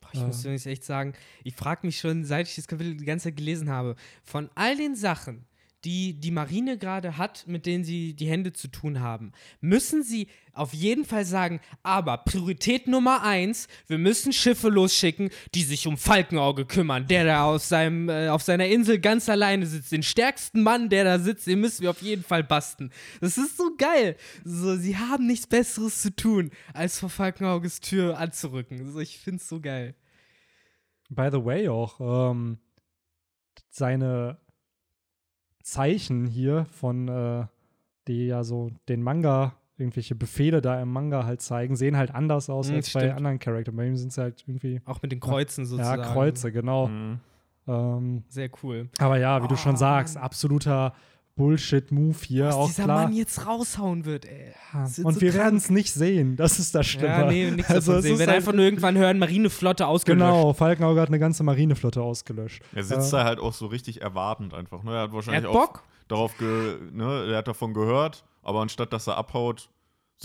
[0.00, 0.26] Boah, ich Äh.
[0.26, 1.12] muss übrigens echt sagen,
[1.42, 4.76] ich frage mich schon, seit ich das Kapitel die ganze Zeit gelesen habe, von all
[4.76, 5.44] den Sachen,
[5.84, 10.28] die die Marine gerade hat, mit denen sie die Hände zu tun haben, müssen sie
[10.52, 15.96] auf jeden Fall sagen, aber Priorität Nummer eins, wir müssen Schiffe losschicken, die sich um
[15.98, 19.92] Falkenauge kümmern, der da auf, seinem, äh, auf seiner Insel ganz alleine sitzt.
[19.92, 22.90] Den stärksten Mann, der da sitzt, den müssen wir auf jeden Fall basten.
[23.20, 24.16] Das ist so geil.
[24.44, 28.92] So, sie haben nichts Besseres zu tun, als vor Falkenauges Tür anzurücken.
[28.92, 29.94] So, ich find's so geil.
[31.10, 32.58] By the way auch, ähm,
[33.70, 34.38] seine
[35.64, 37.46] Zeichen hier von, äh,
[38.06, 42.48] die ja so den Manga, irgendwelche Befehle da im Manga halt zeigen, sehen halt anders
[42.50, 43.16] aus Mhm, als bei stimmt.
[43.16, 43.76] anderen Charakteren.
[43.76, 46.02] Bei ihm sind es halt irgendwie, Auch mit den Kreuzen sozusagen.
[46.02, 46.88] ja, Kreuze, genau.
[46.88, 47.18] Mhm.
[47.66, 48.90] Ähm, Sehr cool.
[48.98, 50.92] aber ja, wie du schon Oh, sagst, absoluter
[51.36, 52.46] Bullshit-Move hier.
[52.46, 53.02] Was auch dieser klar.
[53.04, 54.52] Mann jetzt raushauen wird, ey.
[55.02, 56.36] Und so wir werden es nicht sehen.
[56.36, 57.06] Das ist das Schlimme.
[57.08, 58.12] Ja, nee, nichts also sehen.
[58.12, 60.20] Wir werden halt, einfach nur irgendwann hören, Marineflotte ausgelöscht.
[60.20, 62.62] Genau, Falkenauge hat eine ganze Marineflotte ausgelöscht.
[62.74, 64.82] Er sitzt Äh, da halt auch so richtig erwartend einfach.
[64.84, 64.92] Ne?
[64.94, 65.82] Er hat Er wahrscheinlich hat auch Bock.
[66.08, 69.68] darauf ge, ne, er hat davon gehört, aber anstatt dass er abhaut,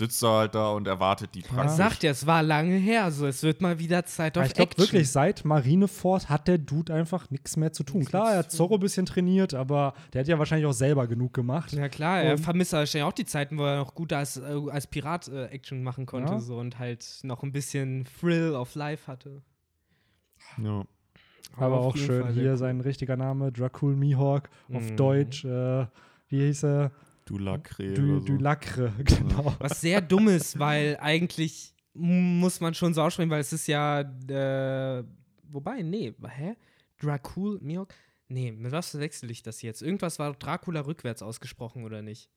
[0.00, 1.76] sitzt er halt da und erwartet die Er praktisch.
[1.76, 4.54] sagt ja, es war lange her, so es wird mal wieder Zeit auf Aber ich
[4.54, 4.84] glaube Action.
[4.86, 7.98] wirklich, seit Marineford hat der Dude einfach nichts mehr zu tun.
[7.98, 8.50] Nichts Klar, er hat.
[8.50, 11.72] Zorro ein bisschen trainiert, aber der hat ja wahrscheinlich auch selber genug gemacht.
[11.72, 14.42] Ja klar, er Und- vermisst wahrscheinlich auch die Zeiten, wo er noch gut als, äh,
[14.70, 16.40] als Pirat äh, Action machen konnte Ja.
[16.40, 19.42] so, und halt noch ein bisschen Thrill of Life hatte.
[20.62, 20.84] Ja.
[21.56, 24.96] Aber auf auch schön Fall hier sein richtiger Name, Dracul Mihawk, auf Mhm.
[24.96, 25.86] Deutsch, äh,
[26.28, 26.92] wie hieß er?
[27.30, 28.26] Du Lacre Du, oder so.
[28.26, 29.54] du Lacre, genau.
[29.60, 34.00] Was sehr dumm ist, weil eigentlich muss man schon so aussprechen, weil es ist ja,
[34.00, 35.04] äh,
[35.44, 36.56] wobei, nee, hä?
[37.00, 37.94] Dracul, Mihawk?
[38.26, 39.80] Nee, mit was wechsle ich das jetzt?
[39.80, 42.28] Irgendwas war Dracula rückwärts ausgesprochen, oder nicht?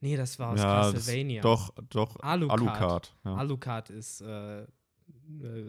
[0.00, 1.42] Nee, das war aus ja, das, Castlevania.
[1.42, 2.16] doch, doch.
[2.20, 2.60] Alucard.
[2.60, 3.16] Alucard.
[3.24, 3.34] Ja.
[3.34, 4.66] Alucard ist äh, äh,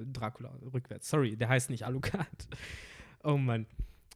[0.06, 1.10] Dracula rückwärts.
[1.10, 2.48] Sorry, der heißt nicht Alucard.
[3.24, 3.66] oh Mann.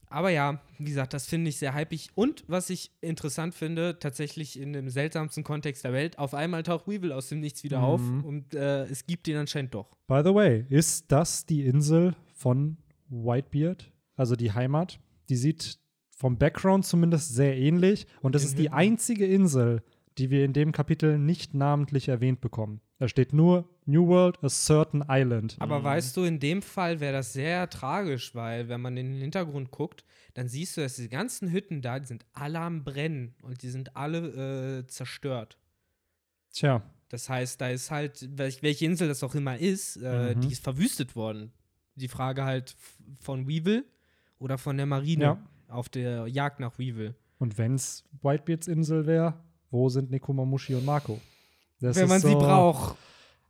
[0.09, 2.09] Aber ja, wie gesagt, das finde ich sehr hypig.
[2.15, 6.87] Und was ich interessant finde, tatsächlich in dem seltsamsten Kontext der Welt, auf einmal taucht
[6.87, 8.23] Weevil aus dem Nichts wieder auf Mhm.
[8.23, 9.87] und äh, es gibt ihn anscheinend doch.
[10.07, 12.77] By the way, ist das die Insel von
[13.09, 13.91] Whitebeard?
[14.15, 14.99] Also die Heimat?
[15.29, 15.79] Die sieht
[16.09, 18.07] vom Background zumindest sehr ähnlich.
[18.21, 19.83] Und das Den ist die einzige Insel,
[20.17, 22.81] die wir in dem Kapitel nicht namentlich erwähnt bekommen.
[22.97, 25.55] Da steht nur New World, a certain island.
[25.59, 29.21] Aber weißt du, in dem Fall wäre das sehr tragisch, weil wenn man in den
[29.21, 33.33] Hintergrund guckt, dann siehst du, dass die ganzen Hütten da, die sind alle am Brennen
[33.41, 35.57] und die sind alle äh, zerstört.
[36.51, 40.41] Tja, Das heißt, da ist halt, welch- welche Insel das auch immer ist, äh, Mhm.
[40.41, 41.53] die ist verwüstet worden.
[41.95, 42.75] Die Frage halt
[43.21, 43.85] von Weevil
[44.39, 45.37] oder von der Marine Ja.
[45.69, 47.15] auf der Jagd nach Weevil.
[47.39, 49.35] und wenn's Whitebeards Insel wäre,
[49.71, 51.21] wo sind Nekomamushi und Marco?
[51.79, 52.97] Das Wenn ist man sie so- braucht.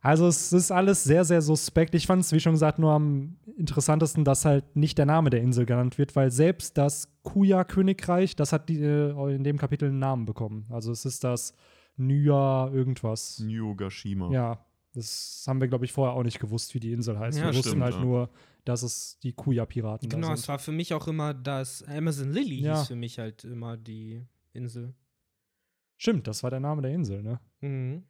[0.08, 1.94] Also es ist alles sehr, sehr suspekt.
[1.94, 5.42] Ich fand es, wie schon gesagt, nur am interessantesten, dass halt nicht der Name der
[5.42, 9.98] Insel genannt wird, weil selbst das Kuya-Königreich, das hat die, äh, in dem Kapitel einen
[9.98, 10.64] Namen bekommen.
[10.70, 11.52] Also es ist das
[11.98, 13.38] Nya irgendwas.
[13.40, 14.30] New Gashima.
[14.32, 17.36] Ja, das haben wir, glaube ich, vorher auch nicht gewusst, wie die Insel heißt.
[17.36, 18.00] Ja, wir wussten stimmt, halt ja.
[18.00, 18.30] nur,
[18.64, 20.48] dass es die Kuya-Piraten Genau, da es sind.
[20.48, 22.78] war für mich auch immer das Amazon Lily Ja.
[22.78, 24.94] hieß für mich halt immer die Insel.
[25.98, 27.40] Stimmt, das war der Name der Insel, ne?
[27.60, 28.04] Mhm.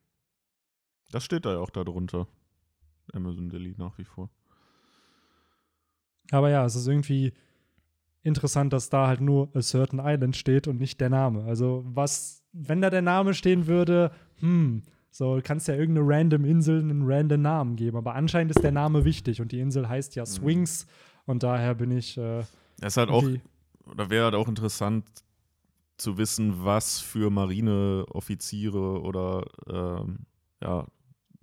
[1.10, 2.26] Das steht da ja auch da drunter.
[3.12, 4.28] Amazon Daily nach wie vor.
[6.30, 7.32] Aber ja, es ist irgendwie
[8.22, 11.44] interessant, dass da halt nur A Certain Island steht und nicht der Name.
[11.44, 16.80] Also, was, wenn da der Name stehen würde, hm, so kannst ja irgendeine random Insel
[16.80, 17.96] einen random Namen geben.
[17.96, 20.86] Aber anscheinend ist der Name wichtig und die Insel heißt ja Swings
[21.24, 22.40] und daher bin ich äh,
[22.80, 23.24] Es ist halt auch,
[23.86, 25.06] oder wäre halt auch interessant
[25.96, 30.20] zu wissen, was für Marineoffiziere oder ähm,
[30.62, 30.86] ja,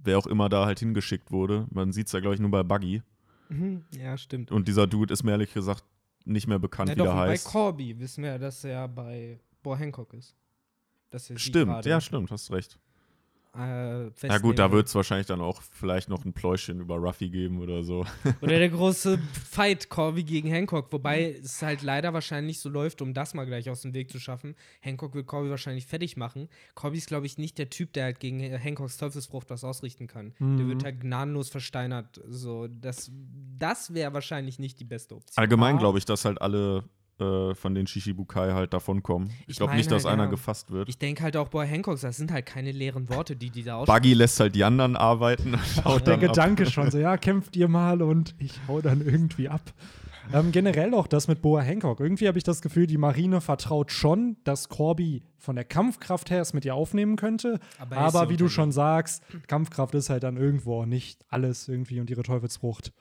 [0.06, 1.68] wer auch immer da halt hingeschickt wurde.
[1.72, 3.01] Man sieht es ja, glaube ich, nur bei Buggy.
[3.49, 3.84] Mhm.
[3.97, 4.51] Ja, stimmt.
[4.51, 5.84] Und dieser Dude ist mir ehrlich gesagt
[6.26, 7.47] nicht mehr bekannt, Ja, wie doch, der und bei heißt.
[7.47, 10.36] Corby wissen wir ja, dass er bei Boa Hancock ist.
[11.36, 12.78] Stimmt, ja, stimmt, hast recht.
[13.58, 16.95] Äh, Ja gut, da festnehmen wird es wahrscheinlich dann auch vielleicht noch ein Pläuschen über
[16.95, 18.06] Ruffy geben oder so.
[18.41, 19.18] Oder der große
[19.49, 23.70] Fight Corby gegen Hancock, wobei es halt leider wahrscheinlich so läuft, um das mal gleich
[23.70, 24.56] aus dem Weg zu schaffen.
[24.82, 26.49] Hancock wird Corby wahrscheinlich fertig machen.
[26.74, 30.34] Corby ist, glaube ich, nicht der Typ, der halt gegen Hancocks Teufelsfrucht was ausrichten kann.
[30.39, 30.68] Der Mhm.
[30.70, 32.22] wird halt gnadenlos versteinert.
[32.28, 33.12] So, das
[33.58, 35.41] das wäre wahrscheinlich nicht die beste Option.
[35.41, 36.84] Allgemein glaube ich, dass halt alle
[37.20, 39.30] äh, von den Shishibukai halt davonkommen.
[39.41, 40.30] Ich, Ich glaube nicht, dass halt, einer ja.
[40.30, 40.89] gefasst wird.
[40.89, 43.78] Ich denke halt auch Boy Hancocks, das sind halt keine leeren Worte, die die da
[43.78, 44.01] aussprechen.
[44.01, 45.55] Buggy lässt halt die anderen arbeiten.
[45.84, 46.34] auch der dann ab.
[46.34, 49.74] Gedanke schon so, ja, kämpft ihr mal und ich hau dann irgendwie ab.
[50.34, 51.99] Ähm, generell auch das mit Boa Hancock.
[51.99, 56.41] Irgendwie habe ich das Gefühl, die Marine vertraut schon, dass Corby von der Kampfkraft her
[56.41, 57.59] es mit ihr aufnehmen könnte.
[57.80, 61.68] Aber Aber, er wie du schon sagst, Kampfkraft ist halt dann irgendwo auch nicht alles
[61.68, 62.91] irgendwie und ihre Teufelsfrucht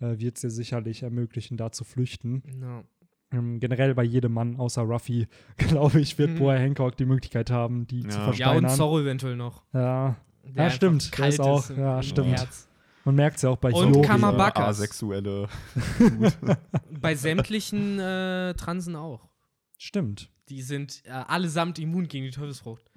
[0.00, 2.42] äh, wird es ihr sicherlich ermöglichen, da zu flüchten.
[2.58, 2.84] No.
[3.36, 6.38] Ähm, generell bei jedem Mann außer Ruffy, glaube ich, wird Mhm.
[6.38, 8.14] Boa Hancock die Möglichkeit haben, die zu Ja.
[8.18, 8.64] Ja, versteinern.
[8.64, 9.62] und Zorro eventuell noch.
[9.72, 12.28] Ja, Der Ja, stimmt, kalt ist auch- im- ja, im stimmt.
[12.38, 12.68] Herz.
[13.04, 14.02] man merkt es ja auch bei Und.
[14.02, 14.66] Kamabaka.
[14.68, 15.48] Asexuelle.
[17.00, 19.28] Bei sämtlichen äh, Transen auch.
[19.78, 20.30] Stimmt.
[20.48, 22.90] Die sind äh, allesamt immun gegen die Teufelsfrucht.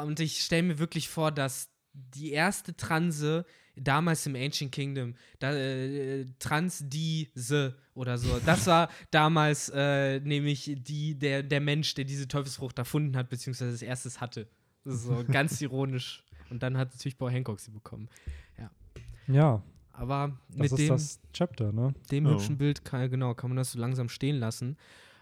[0.00, 3.44] Und ich stelle mir wirklich vor, dass die erste Transe
[3.76, 10.76] damals im Ancient Kingdom, da, äh, Trans diese oder so, das war damals äh, nämlich
[10.78, 14.46] die, der, der Mensch, der diese Teufelsfrucht erfunden hat, beziehungsweise als erstes hatte.
[14.84, 16.24] Das so ganz ironisch.
[16.50, 18.08] Und dann hat natürlich Paul Hancock sie bekommen.
[19.28, 19.62] Ja,
[19.92, 21.94] Aber das mit ist dem, das Chapter, ne?
[22.10, 22.32] dem Ja.
[22.32, 24.76] hübschen Bild kann, genau, kann man das so langsam stehen lassen.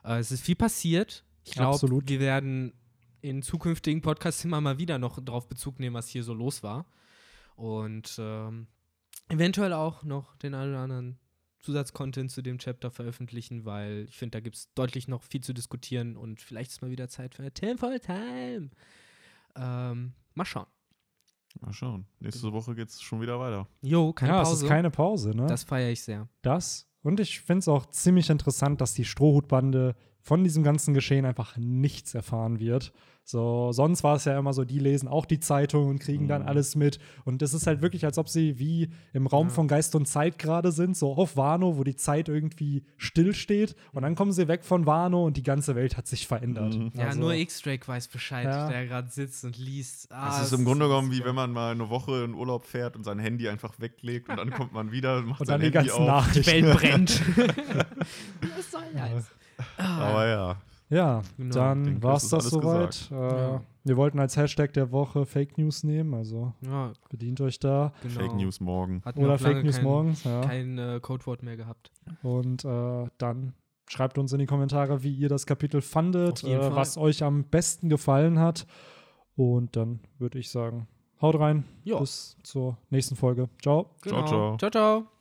[0.05, 1.24] Äh, es ist viel passiert.
[1.44, 2.72] Ich glaube, wir werden
[3.22, 6.86] in zukünftigen Podcasts immer mal wieder noch drauf Bezug nehmen, was hier so los war.
[7.61, 8.68] Und ähm,
[9.28, 11.18] eventuell auch noch den einen oder anderen
[11.58, 15.52] Zusatzcontent zu dem Chapter veröffentlichen, weil ich finde, da gibt es deutlich noch viel zu
[15.52, 18.70] diskutieren und vielleicht ist mal wieder Zeit für eine Temple Time.
[19.56, 20.68] Ähm, mal schauen.
[21.61, 22.06] Mal schauen.
[22.18, 23.68] Nächste Woche geht's schon wieder weiter.
[23.82, 24.54] Jo, keine ja, Pause.
[24.54, 25.46] es ist keine Pause, ne?
[25.46, 26.28] das feiere ich sehr.
[26.40, 26.86] das.
[27.02, 31.56] Und ich finde es auch ziemlich interessant, dass die Strohhutbande von diesem ganzen Geschehen einfach
[31.56, 32.92] nichts erfahren wird.
[33.22, 36.42] So, sonst war es ja immer so, die lesen auch die Zeitung und kriegen dann
[36.42, 36.48] Mhm.
[36.48, 36.98] alles mit.
[37.24, 39.52] Und es ist halt wirklich, als ob sie wie im Raum Ja.
[39.54, 43.76] von Geist und Zeit gerade sind, so auf Wano, wo die Zeit irgendwie stillsteht.
[43.92, 46.74] Und dann kommen sie weg von Wano und die ganze Welt hat sich verändert.
[46.74, 46.90] Mhm.
[46.94, 48.68] Ja, Also- nur X-Drake weiß Bescheid, Ja.
[48.68, 50.10] der gerade sitzt und liest.
[50.10, 52.64] Ah, Das ist es im Grunde genommen wie wenn man mal eine Woche in Urlaub
[52.64, 55.60] fährt und sein Handy einfach weglegt und dann kommt man wieder und macht Und sein
[55.60, 56.26] dann die Handy ganzen auf.
[56.26, 56.50] Nachrichten.
[56.56, 57.22] Die Welt brennt.
[58.56, 59.30] Was soll das?
[59.76, 60.56] Aber ja,
[60.88, 63.08] Ja, Genau, dann war das es das soweit.
[63.11, 63.62] Äh, Ja.
[63.84, 67.92] Wir wollten als Hashtag der Woche Fake News nehmen, also Ja, bedient euch da.
[68.02, 68.20] genau.
[68.20, 69.00] Fake News morgen.
[69.04, 70.40] Hatten wir Oder Fake News kein, morgens, ja.
[70.42, 71.90] Kein äh, Codewort mehr gehabt.
[72.22, 73.54] Und äh, dann
[73.88, 77.88] schreibt uns in die Kommentare, wie ihr das Kapitel fandet, äh, was euch am besten
[77.88, 78.66] gefallen hat.
[79.34, 80.86] Und dann würde ich sagen,
[81.22, 81.64] haut rein.
[81.84, 81.98] Ja.
[82.00, 83.48] Bis zur nächsten Folge.
[83.62, 83.86] Ciao.
[84.06, 84.56] Ciao, ciao.
[84.58, 85.19] Ciao, ciao.